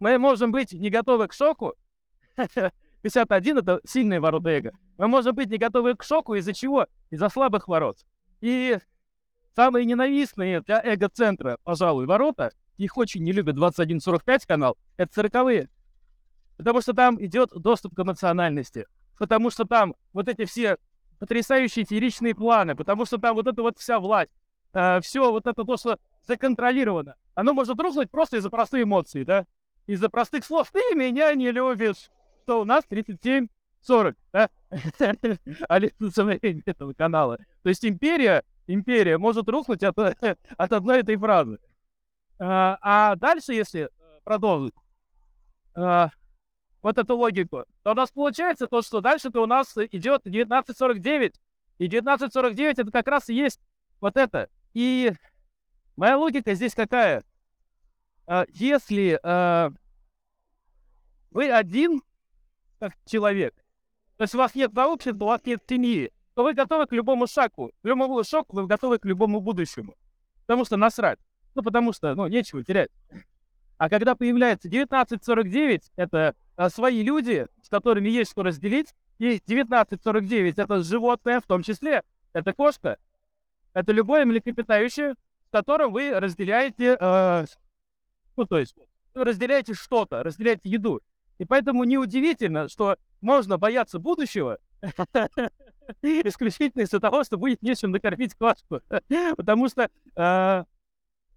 мы 0.00 0.18
можем 0.18 0.52
быть 0.52 0.72
не 0.72 0.90
готовы 0.90 1.28
к 1.28 1.32
шоку, 1.32 1.74
51— 3.02 3.58
это 3.58 3.80
сильные 3.84 4.20
ворота 4.20 4.50
эго. 4.50 4.72
Мы 4.96 5.08
можем 5.08 5.34
быть 5.34 5.50
не 5.50 5.58
готовы 5.58 5.94
к 5.94 6.02
шоку 6.02 6.34
из-за 6.34 6.52
чего? 6.52 6.86
Из-за 7.10 7.28
слабых 7.28 7.68
ворот. 7.68 7.98
И 8.40 8.78
самые 9.54 9.84
ненавистные 9.84 10.60
для 10.60 10.80
эго-центра, 10.82 11.58
пожалуй, 11.64 12.06
ворота, 12.06 12.52
их 12.76 12.96
очень 12.96 13.22
не 13.22 13.32
любят 13.32 13.56
2145 13.56 14.46
канал, 14.46 14.76
это 14.96 15.12
цирковые. 15.12 15.68
Потому 16.56 16.80
что 16.80 16.92
там 16.92 17.22
идет 17.24 17.50
доступ 17.50 17.94
к 17.94 18.00
эмоциональности. 18.00 18.86
Потому 19.18 19.50
что 19.50 19.64
там 19.64 19.94
вот 20.12 20.28
эти 20.28 20.44
все 20.44 20.78
потрясающие 21.18 21.84
фееричные 21.84 22.34
планы, 22.34 22.76
потому 22.76 23.04
что 23.04 23.18
там 23.18 23.34
вот 23.34 23.46
эта 23.46 23.62
вот 23.62 23.78
вся 23.78 23.98
власть, 23.98 24.30
э, 24.72 25.00
все 25.00 25.30
вот 25.30 25.46
это 25.46 25.64
то, 25.64 25.76
что 25.76 25.98
законтролировано, 26.26 27.16
оно 27.34 27.54
может 27.54 27.80
рухнуть 27.80 28.10
просто 28.10 28.36
из-за 28.36 28.50
простой 28.50 28.84
эмоции, 28.84 29.24
да? 29.24 29.46
Из-за 29.86 30.08
простых 30.08 30.44
слов 30.44 30.70
«ты 30.70 30.80
меня 30.94 31.34
не 31.34 31.50
любишь», 31.50 32.10
что 32.48 32.62
у 32.62 32.64
нас 32.64 32.82
37 32.88 33.48
40, 33.82 34.16
да? 34.32 34.48
Олицетворение 35.68 36.62
этого 36.64 36.94
канала. 36.94 37.36
То 37.62 37.68
есть 37.68 37.84
империя, 37.84 38.42
империя 38.66 39.18
может 39.18 39.46
рухнуть 39.50 39.82
от, 39.82 39.98
от 40.56 40.72
одной 40.72 41.00
этой 41.00 41.16
фразы. 41.16 41.58
А, 42.38 42.78
а 42.80 43.16
дальше, 43.16 43.52
если 43.52 43.82
э, 43.82 43.88
продолжить 44.24 44.72
а, 45.74 46.08
вот 46.80 46.96
эту 46.96 47.18
логику, 47.18 47.66
то 47.82 47.90
у 47.90 47.94
нас 47.94 48.10
получается 48.10 48.66
то, 48.66 48.80
что 48.80 49.02
дальше-то 49.02 49.42
у 49.42 49.46
нас 49.46 49.76
идет 49.76 50.22
1949. 50.22 51.34
И 51.76 51.86
1949 51.86 52.78
это 52.78 52.90
как 52.90 53.08
раз 53.08 53.28
и 53.28 53.34
есть 53.34 53.60
вот 54.00 54.16
это. 54.16 54.48
И 54.72 55.12
моя 55.96 56.16
логика 56.16 56.54
здесь 56.54 56.74
какая? 56.74 57.24
А, 58.26 58.46
если 58.48 59.20
а, 59.22 59.70
вы 61.30 61.50
один 61.50 62.00
как 62.78 62.94
человек, 63.06 63.54
то 64.16 64.24
есть 64.24 64.34
у 64.34 64.38
вас 64.38 64.54
нет 64.54 64.72
сообщества, 64.74 65.24
у 65.24 65.28
вас 65.28 65.40
нет 65.44 65.62
семьи, 65.68 66.12
то 66.34 66.42
вы 66.42 66.54
готовы 66.54 66.86
к 66.86 66.92
любому 66.92 67.26
шагу. 67.26 67.72
К 67.82 67.86
любому 67.86 68.22
шоку 68.24 68.56
вы 68.56 68.66
готовы 68.66 68.98
к 68.98 69.04
любому 69.04 69.40
будущему. 69.40 69.94
Потому 70.46 70.64
что 70.64 70.76
насрать. 70.76 71.18
Ну, 71.54 71.62
потому 71.62 71.92
что, 71.92 72.14
ну, 72.14 72.26
нечего 72.26 72.64
терять. 72.64 72.90
А 73.76 73.88
когда 73.88 74.16
появляется 74.16 74.68
1949, 74.68 75.92
это 75.94 76.34
а, 76.56 76.68
свои 76.68 77.02
люди, 77.02 77.46
с 77.62 77.68
которыми 77.68 78.08
есть 78.08 78.32
что 78.32 78.42
разделить, 78.42 78.94
и 79.18 79.36
1949 79.36 80.58
это 80.58 80.82
животное 80.82 81.40
в 81.40 81.46
том 81.46 81.62
числе, 81.62 82.02
это 82.32 82.52
кошка, 82.52 82.98
это 83.72 83.92
любое 83.92 84.24
млекопитающее, 84.24 85.14
с 85.14 85.50
которым 85.50 85.92
вы 85.92 86.10
разделяете, 86.10 86.96
э, 87.00 87.46
ну, 88.36 88.46
то 88.46 88.58
есть, 88.58 88.76
разделяете 89.14 89.74
что-то, 89.74 90.24
разделяете 90.24 90.68
еду. 90.68 91.00
И 91.38 91.44
поэтому 91.44 91.84
неудивительно, 91.84 92.68
что 92.68 92.96
можно 93.20 93.58
бояться 93.58 93.98
будущего 93.98 94.58
исключительно 96.02 96.82
из-за 96.82 97.00
того, 97.00 97.24
что 97.24 97.38
будет 97.38 97.62
нечем 97.62 97.92
накормить 97.92 98.34
квашку. 98.34 98.80
Потому 99.36 99.68
что 99.68 99.88
э, 100.16 100.64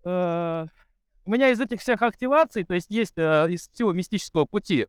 э, 0.04 0.66
у 1.26 1.32
меня 1.32 1.50
из 1.50 1.62
этих 1.62 1.82
всех 1.82 2.02
активаций, 2.02 2.64
то 2.64 2.74
есть 2.74 2.90
есть 2.90 3.18
э, 3.18 3.48
из 3.52 3.70
всего 3.70 3.94
мистического 3.94 4.46
пути, 4.46 4.88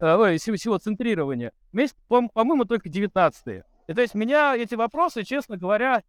из 0.00 0.42
всего 0.42 0.78
центрирования, 0.78 1.52
по-моему, 2.08 2.64
только 2.64 2.88
19 2.88 3.46
-е. 3.46 3.62
И 3.86 3.94
то 3.94 4.00
есть 4.00 4.14
меня 4.14 4.56
эти 4.56 4.74
вопросы, 4.74 5.22
честно 5.22 5.56
говоря, 5.56 6.02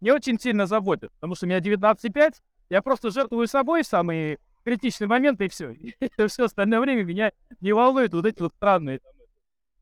не 0.00 0.10
очень 0.10 0.38
сильно 0.38 0.66
заботят, 0.66 1.12
потому 1.14 1.34
что 1.34 1.46
у 1.46 1.48
меня 1.48 1.60
19,5, 1.60 2.42
я 2.68 2.82
просто 2.82 3.10
жертвую 3.10 3.46
собой 3.46 3.84
в 3.84 3.86
самые 3.86 4.38
критичные 4.64 5.08
моменты, 5.08 5.46
и 5.46 5.48
все. 5.48 5.76
Все 6.28 6.44
остальное 6.44 6.80
время 6.80 7.04
меня 7.04 7.32
не 7.60 7.72
волнуют 7.72 8.14
вот 8.14 8.26
эти 8.26 8.40
вот 8.40 8.52
странные 8.54 9.00
там, 9.00 9.12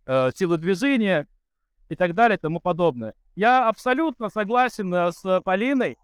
э, 0.06 0.30
силы 0.34 0.58
движения 0.58 1.26
и 1.88 1.96
так 1.96 2.14
далее 2.14 2.36
и 2.36 2.40
тому 2.40 2.60
подобное. 2.60 3.14
Я 3.36 3.68
абсолютно 3.68 4.28
согласен 4.28 4.92
э, 4.92 5.12
с 5.12 5.40
Полиной 5.42 5.98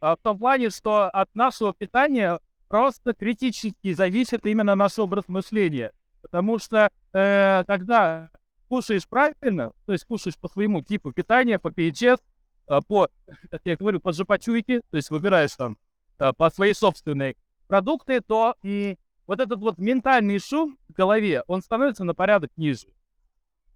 э, 0.00 0.06
в 0.06 0.18
том 0.22 0.38
плане, 0.38 0.70
что 0.70 1.08
от 1.08 1.34
нашего 1.34 1.74
питания 1.74 2.38
просто 2.68 3.14
критически 3.14 3.92
зависит 3.92 4.46
именно 4.46 4.74
наш 4.74 4.98
образ 4.98 5.28
мышления. 5.28 5.92
Потому 6.22 6.58
что 6.58 6.90
э, 7.12 7.64
когда 7.66 8.30
кушаешь 8.68 9.06
правильно, 9.06 9.72
то 9.86 9.92
есть 9.92 10.04
кушаешь 10.04 10.36
по 10.38 10.48
своему 10.48 10.82
типу 10.82 11.12
питания, 11.12 11.58
по 11.58 11.68
PHS, 11.68 12.20
по, 12.66 13.08
как 13.50 13.60
я 13.64 13.76
говорю, 13.76 14.00
по 14.00 14.12
жопачуйке, 14.12 14.80
то 14.90 14.96
есть 14.96 15.10
выбираешь 15.10 15.54
там 15.56 15.78
э, 16.18 16.32
по 16.32 16.50
своей 16.50 16.74
собственной 16.74 17.36
продукты, 17.66 18.20
то 18.20 18.56
и 18.62 18.96
вот 19.26 19.40
этот 19.40 19.60
вот 19.60 19.78
ментальный 19.78 20.38
шум 20.38 20.78
в 20.88 20.92
голове, 20.92 21.42
он 21.46 21.62
становится 21.62 22.04
на 22.04 22.14
порядок 22.14 22.50
ниже. 22.56 22.88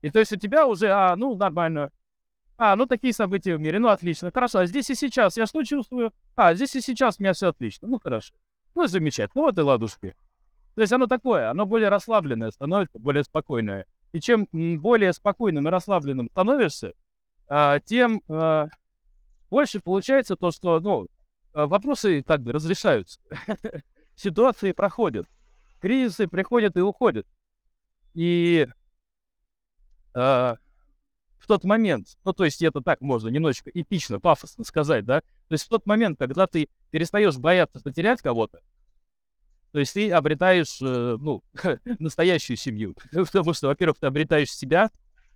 И 0.03 0.11
то 0.11 0.19
есть 0.19 0.33
у 0.33 0.37
тебя 0.37 0.67
уже, 0.67 0.89
а, 0.89 1.17
ну, 1.17 1.35
нормально. 1.35 1.91
А, 2.57 2.77
ну, 2.77 2.87
такие 2.87 3.13
события 3.13 3.57
в 3.57 3.61
мире, 3.61 3.79
ну, 3.79 3.89
отлично, 3.89 4.31
хорошо. 4.33 4.61
А 4.61 4.67
здесь 4.67 4.91
и 4.91 4.95
сейчас 4.95 5.37
я 5.37 5.47
что 5.47 5.63
чувствую? 5.63 6.13
А, 6.35 6.55
здесь 6.55 6.75
и 6.77 6.81
сейчас 6.81 7.19
у 7.19 7.23
меня 7.23 7.33
все 7.33 7.49
отлично, 7.49 7.89
ну, 7.89 7.99
хорошо. 7.99 8.35
Ну, 8.75 8.87
замечательно, 8.87 9.45
вот 9.45 9.59
и 9.59 9.61
ладушки. 9.61 10.15
То 10.75 10.83
есть 10.83 10.93
оно 10.93 11.07
такое, 11.07 11.51
оно 11.51 11.67
более 11.67 11.89
расслабленное 11.89 12.51
становится, 12.51 12.99
более 12.99 13.25
спокойное. 13.25 13.87
И 14.13 14.21
чем 14.21 14.49
более 14.53 15.13
спокойным 15.13 15.67
и 15.67 15.71
расслабленным 15.71 16.29
становишься, 16.31 16.95
тем 17.87 18.23
а, 18.29 18.69
больше 19.51 19.81
получается 19.81 20.37
то, 20.37 20.51
что, 20.51 20.81
ну, 20.81 21.07
а, 21.53 21.67
вопросы 21.67 22.23
так 22.23 22.43
бы 22.43 22.53
разрешаются. 22.53 23.21
Ситуации 24.17 24.73
проходят 24.73 25.27
кризисы 25.81 26.29
приходят 26.29 26.77
и 26.77 26.81
уходят. 26.81 27.27
И 28.15 28.67
э, 30.15 30.19
в 30.19 31.47
тот 31.47 31.65
момент, 31.65 32.19
ну, 32.25 32.33
то 32.33 32.45
есть 32.45 32.63
это 32.63 32.81
так 32.81 33.01
можно 33.01 33.29
немножечко 33.29 33.71
эпично, 33.73 34.21
пафосно 34.21 34.65
сказать, 34.65 35.05
да, 35.05 35.21
то 35.21 35.53
есть 35.53 35.65
в 35.65 35.69
тот 35.69 35.87
момент, 35.87 36.19
когда 36.19 36.47
ты 36.47 36.69
перестаешь 36.91 37.37
бояться 37.37 37.81
потерять 37.81 38.21
кого-то, 38.23 38.61
то 39.73 39.79
есть 39.79 39.95
ты 39.95 40.11
обретаешь, 40.11 40.81
э, 40.81 41.17
ну, 41.21 41.43
настоящую 41.99 42.57
семью. 42.57 42.97
Потому 43.13 43.53
что, 43.53 43.69
во-первых, 43.69 43.99
ты 43.99 44.07
обретаешь 44.07 44.53
себя, 44.53 44.91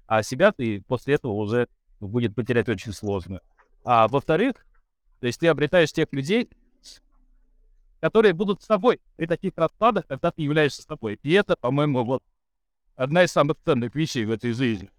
а 0.07 0.23
себя 0.23 0.53
ты 0.53 0.83
после 0.83 1.15
этого 1.15 1.33
уже 1.33 1.69
будет 2.09 2.35
потерять 2.35 2.69
очень 2.69 2.93
сложно. 2.93 3.41
А 3.85 4.09
во-вторых, 4.09 4.67
то 5.21 5.27
есть 5.27 5.41
ты 5.41 5.49
обретаешь 5.49 5.93
тех 5.93 6.13
людей, 6.13 6.49
которые 8.01 8.33
будут 8.33 8.63
с 8.63 8.67
тобой 8.67 9.01
при 9.17 9.27
таких 9.27 9.53
раскладах, 9.57 10.07
когда 10.09 10.33
ты 10.33 10.43
являешься 10.43 10.83
с 10.83 10.87
тобой. 10.87 11.19
И 11.23 11.33
это, 11.33 11.57
по-моему, 11.57 12.05
вот 12.05 12.23
одна 12.97 13.23
из 13.23 13.31
самых 13.31 13.57
ценных 13.65 13.95
вещей 13.95 14.25
в 14.25 14.33
этой 14.33 14.53
жизни. 14.53 14.91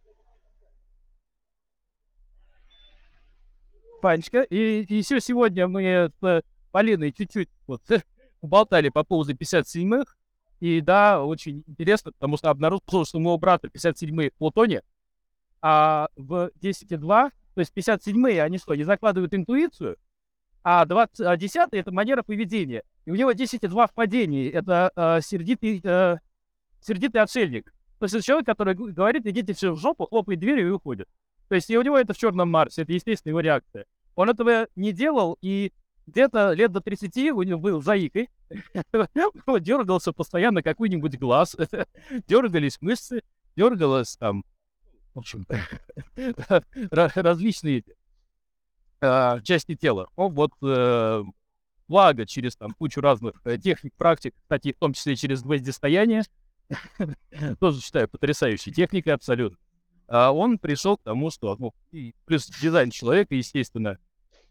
Панечка, 4.02 4.42
и, 4.42 4.84
и 4.84 4.96
еще 4.96 5.20
сегодня 5.20 5.68
мы 5.68 6.12
с 6.22 6.44
Полиной 6.72 7.12
чуть-чуть 7.12 7.50
вот 7.68 7.82
поболтали 8.42 8.90
по 8.90 9.04
поводу 9.04 9.34
57-х. 9.34 10.14
И 10.60 10.80
да, 10.80 11.24
очень 11.24 11.64
интересно, 11.68 12.14
потому 12.14 12.38
что 12.38 12.50
обнаружил, 12.50 13.06
что 13.06 13.18
у 13.18 13.20
моего 13.20 13.38
брата 13.38 13.68
57-е 13.68 14.32
в 14.32 14.34
Плутоне, 14.36 14.82
а 15.64 16.10
в 16.18 16.52
10.2, 16.62 16.98
то 16.98 17.32
есть 17.56 17.72
57-е, 17.76 18.44
они 18.44 18.58
что, 18.58 18.76
не 18.76 18.84
закладывают 18.84 19.34
интуицию, 19.34 19.96
а, 20.62 20.86
20, 20.86 21.22
а 21.22 21.38
10 21.38 21.70
это 21.72 21.92
манера 21.94 22.22
поведения. 22.22 22.84
И 23.06 23.12
у 23.12 23.16
него 23.16 23.32
10,2 23.32 23.88
в 23.88 23.94
падении. 23.94 24.50
Это 24.50 24.92
э, 24.96 25.22
сердитый, 25.22 25.82
э, 25.84 26.18
сердитый 26.82 27.22
отшельник. 27.22 27.74
То 28.00 28.06
есть 28.06 28.16
это 28.16 28.26
человек, 28.26 28.46
который 28.46 28.76
говорит, 28.76 29.26
идите 29.26 29.54
все 29.54 29.72
в 29.72 29.78
жопу, 29.78 30.06
хлопает 30.06 30.40
дверью 30.40 30.68
и 30.68 30.72
уходит. 30.72 31.08
То 31.48 31.56
есть 31.56 31.70
и 31.70 31.78
у 31.78 31.82
него 31.82 31.98
это 31.98 32.14
в 32.14 32.18
черном 32.18 32.52
Марсе, 32.52 32.82
это 32.82 32.92
естественная 32.92 33.32
его 33.32 33.40
реакция. 33.40 33.86
Он 34.16 34.30
этого 34.30 34.68
не 34.76 34.92
делал, 34.92 35.38
и 35.42 35.72
где-то 36.08 36.52
лет 36.52 36.72
до 36.74 36.82
30 36.82 37.32
у 37.32 37.44
него 37.44 37.60
был 37.60 37.82
заикой. 37.82 38.30
Дергался 39.62 40.12
постоянно 40.12 40.62
какой-нибудь 40.62 41.18
глаз, 41.18 41.56
дергались 42.28 42.82
мышцы, 42.82 43.24
дергалось 43.56 44.18
там, 44.18 44.44
в 45.14 45.20
общем, 45.20 45.46
различные 46.92 47.84
э, 49.02 49.42
части 49.44 49.76
тела. 49.76 50.10
Он 50.16 50.34
вот 50.34 50.52
э, 50.62 51.24
благо 51.88 52.26
через 52.26 52.56
там 52.56 52.72
кучу 52.72 53.02
разных 53.02 53.36
э, 53.46 53.58
техник, 53.58 53.94
практик, 53.96 54.34
кстати, 54.42 54.74
в 54.74 54.80
том 54.80 54.94
числе 54.94 55.16
через 55.16 55.44
гвоздистояние, 55.44 56.24
тоже 57.60 57.82
считаю 57.82 58.08
потрясающей 58.10 58.72
техникой 58.72 59.14
абсолютно, 59.14 59.58
а 60.08 60.32
он 60.32 60.58
пришел 60.58 60.98
к 60.98 61.04
тому, 61.04 61.30
что, 61.30 61.56
ну, 61.58 61.74
и 61.92 62.16
плюс 62.26 62.48
дизайн 62.48 62.90
человека, 62.90 63.36
естественно, 63.36 63.98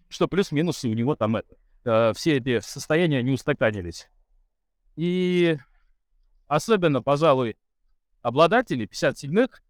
что 0.08 0.28
плюс-минус 0.28 0.84
у 0.84 0.88
него 0.88 1.16
там 1.16 1.36
это, 1.36 1.56
э, 1.84 2.12
все 2.14 2.36
эти 2.36 2.60
состояния 2.60 3.22
не 3.22 3.32
устаканились. 3.32 4.08
И 4.94 5.56
особенно, 6.46 7.02
пожалуй, 7.02 7.56
обладатели 8.20 8.86
57-х, 8.86 9.60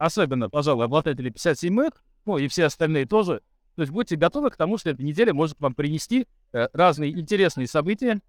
особенно, 0.00 0.48
пожалуй, 0.48 0.86
обладатели 0.86 1.30
57-х, 1.30 2.00
ну 2.24 2.38
и 2.38 2.48
все 2.48 2.64
остальные 2.64 3.06
тоже. 3.06 3.42
То 3.76 3.82
есть 3.82 3.92
будьте 3.92 4.16
готовы 4.16 4.50
к 4.50 4.56
тому, 4.56 4.78
что 4.78 4.90
эта 4.90 5.02
неделя 5.02 5.34
может 5.34 5.60
вам 5.60 5.74
принести 5.74 6.26
э, 6.52 6.68
разные 6.72 7.12
интересные 7.12 7.66
события, 7.66 8.20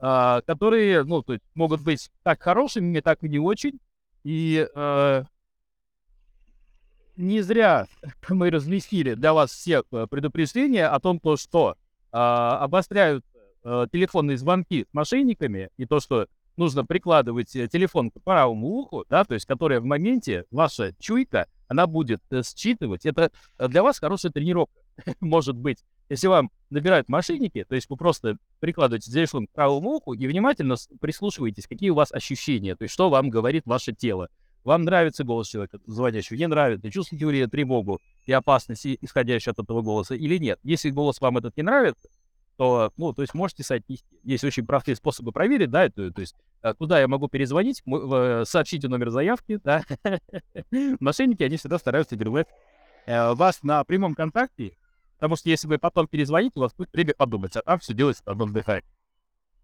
э, 0.00 0.40
которые, 0.46 1.04
ну, 1.04 1.22
то 1.22 1.34
есть 1.34 1.44
могут 1.54 1.80
быть 1.80 2.10
как 2.24 2.42
хорошими, 2.42 2.98
так 3.00 3.22
и 3.22 3.28
не 3.28 3.38
очень. 3.38 3.78
И 4.24 4.68
э, 4.74 5.24
не 7.16 7.40
зря 7.42 7.86
мы 8.28 8.50
разместили 8.50 9.14
для 9.14 9.32
вас 9.32 9.52
всех 9.52 9.84
э, 9.92 10.08
предупреждения 10.10 10.88
о 10.88 10.98
том, 10.98 11.20
то, 11.20 11.36
что 11.36 11.76
э, 12.12 12.16
обостряют 12.16 13.24
э, 13.62 13.86
телефонные 13.92 14.38
звонки 14.38 14.86
с 14.90 14.92
мошенниками 14.92 15.70
и 15.76 15.86
то, 15.86 16.00
что 16.00 16.26
нужно 16.56 16.84
прикладывать 16.84 17.54
э, 17.56 17.68
телефон 17.68 18.10
к 18.10 18.20
правому 18.22 18.68
уху, 18.68 19.04
да, 19.08 19.24
то 19.24 19.34
есть 19.34 19.46
которая 19.46 19.80
в 19.80 19.84
моменте, 19.84 20.44
ваша 20.50 20.94
чуйка, 20.98 21.46
она 21.68 21.86
будет 21.86 22.22
э, 22.30 22.42
считывать. 22.42 23.06
Это 23.06 23.30
э, 23.58 23.68
для 23.68 23.82
вас 23.82 23.98
хорошая 23.98 24.32
тренировка, 24.32 24.80
может 25.20 25.56
быть. 25.56 25.78
Если 26.08 26.26
вам 26.26 26.50
набирают 26.70 27.08
мошенники, 27.08 27.64
то 27.64 27.74
есть 27.74 27.88
вы 27.88 27.96
просто 27.96 28.36
прикладываете 28.60 29.10
телефон 29.10 29.46
к 29.46 29.50
правому 29.52 29.90
уху 29.94 30.12
и 30.12 30.26
внимательно 30.26 30.76
прислушиваетесь, 31.00 31.66
какие 31.66 31.90
у 31.90 31.94
вас 31.94 32.12
ощущения, 32.12 32.76
то 32.76 32.82
есть 32.82 32.92
что 32.92 33.08
вам 33.08 33.30
говорит 33.30 33.64
ваше 33.66 33.92
тело. 33.92 34.28
Вам 34.64 34.84
нравится 34.84 35.24
голос 35.24 35.48
человека, 35.48 35.78
звонящего, 35.86 36.36
не 36.36 36.46
нравится, 36.46 36.90
чувствуете 36.90 37.30
ли 37.30 37.46
тревогу 37.46 38.00
и 38.24 38.32
опасность, 38.32 38.86
исходящую 38.86 39.52
от 39.52 39.58
этого 39.58 39.82
голоса, 39.82 40.14
или 40.14 40.38
нет. 40.38 40.58
Если 40.62 40.88
голос 40.88 41.20
вам 41.20 41.36
этот 41.36 41.54
не 41.58 41.62
нравится, 41.62 42.08
то, 42.56 42.92
ну, 42.96 43.12
то 43.12 43.22
есть 43.22 43.34
можете 43.34 43.62
соотнести. 43.62 44.06
Есть 44.22 44.44
очень 44.44 44.66
простые 44.66 44.96
способы 44.96 45.32
проверить, 45.32 45.70
да, 45.70 45.88
то, 45.88 46.10
то 46.10 46.20
есть 46.20 46.36
куда 46.78 47.00
я 47.00 47.08
могу 47.08 47.28
перезвонить, 47.28 47.82
сообщите 48.48 48.88
номер 48.88 49.10
заявки, 49.10 49.60
да. 49.62 49.84
Мошенники, 51.00 51.42
они 51.42 51.56
всегда 51.56 51.78
стараются 51.78 52.16
держать 52.16 52.48
э, 53.06 53.32
вас 53.34 53.62
на 53.62 53.84
прямом 53.84 54.14
контакте, 54.14 54.76
потому 55.16 55.36
что 55.36 55.50
если 55.50 55.66
вы 55.66 55.78
потом 55.78 56.06
перезвоните, 56.06 56.52
у 56.56 56.60
вас 56.60 56.72
будет 56.74 56.92
время 56.92 57.14
подумать, 57.14 57.56
а 57.56 57.62
там 57.62 57.78
все 57.80 57.92
делается 57.92 58.22
на 58.26 58.32
одном 58.32 58.52
дыхании. 58.52 58.84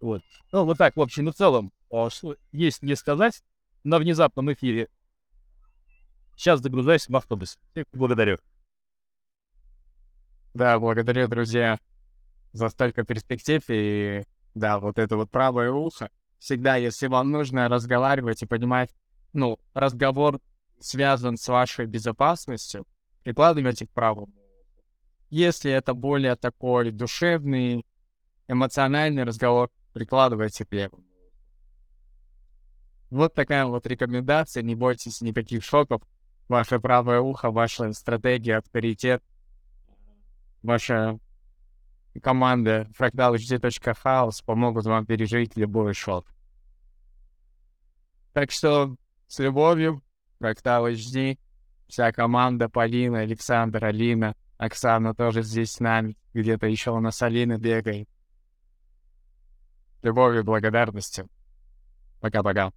Вот. 0.00 0.22
Ну, 0.52 0.64
вот 0.64 0.78
так, 0.78 0.96
в 0.96 1.00
общем 1.00 1.28
и 1.28 1.32
целом, 1.32 1.72
что 2.08 2.36
есть 2.52 2.82
мне 2.82 2.96
сказать 2.96 3.42
на 3.84 3.98
внезапном 3.98 4.52
эфире. 4.52 4.88
Сейчас 6.36 6.60
загружаюсь 6.60 7.08
в 7.08 7.14
автобус. 7.14 7.58
Благодарю. 7.92 8.38
Да, 10.54 10.78
благодарю, 10.78 11.28
друзья 11.28 11.78
за 12.52 12.68
столько 12.68 13.04
перспектив. 13.04 13.62
И 13.68 14.24
да, 14.54 14.78
вот 14.78 14.98
это 14.98 15.16
вот 15.16 15.30
правое 15.30 15.70
ухо. 15.70 16.10
Всегда, 16.38 16.76
если 16.76 17.06
вам 17.06 17.30
нужно 17.30 17.68
разговаривать 17.68 18.42
и 18.42 18.46
понимать, 18.46 18.90
ну, 19.32 19.58
разговор 19.74 20.40
связан 20.80 21.36
с 21.36 21.46
вашей 21.48 21.86
безопасностью, 21.86 22.86
прикладывайте 23.22 23.86
к 23.86 23.90
правому. 23.90 24.32
Если 25.28 25.70
это 25.70 25.94
более 25.94 26.34
такой 26.36 26.90
душевный, 26.90 27.84
эмоциональный 28.48 29.24
разговор, 29.24 29.70
прикладывайте 29.92 30.64
к 30.64 30.72
левому. 30.72 31.04
Вот 33.10 33.34
такая 33.34 33.66
вот 33.66 33.86
рекомендация. 33.86 34.62
Не 34.62 34.74
бойтесь 34.74 35.20
никаких 35.20 35.64
шоков. 35.64 36.02
Ваше 36.48 36.80
правое 36.80 37.20
ухо, 37.20 37.50
ваша 37.50 37.92
стратегия, 37.92 38.56
авторитет, 38.56 39.22
ваша 40.62 41.18
команда 42.18 42.88
fractal.house 42.98 44.44
помогут 44.44 44.86
вам 44.86 45.06
пережить 45.06 45.56
любой 45.56 45.94
шок. 45.94 46.26
Так 48.32 48.50
что 48.50 48.96
с 49.26 49.38
любовью, 49.38 50.02
Fractal 50.40 50.92
HD, 50.92 51.38
вся 51.88 52.12
команда, 52.12 52.68
Полина, 52.68 53.20
Александр, 53.20 53.84
Алина, 53.84 54.34
Оксана 54.56 55.14
тоже 55.14 55.42
здесь 55.42 55.72
с 55.72 55.80
нами, 55.80 56.16
где-то 56.34 56.66
еще 56.66 56.90
у 56.90 57.00
нас 57.00 57.22
Алина 57.22 57.58
бегает. 57.58 58.08
Любовью, 60.02 60.44
благодарностью. 60.44 61.28
Пока-пока. 62.20 62.72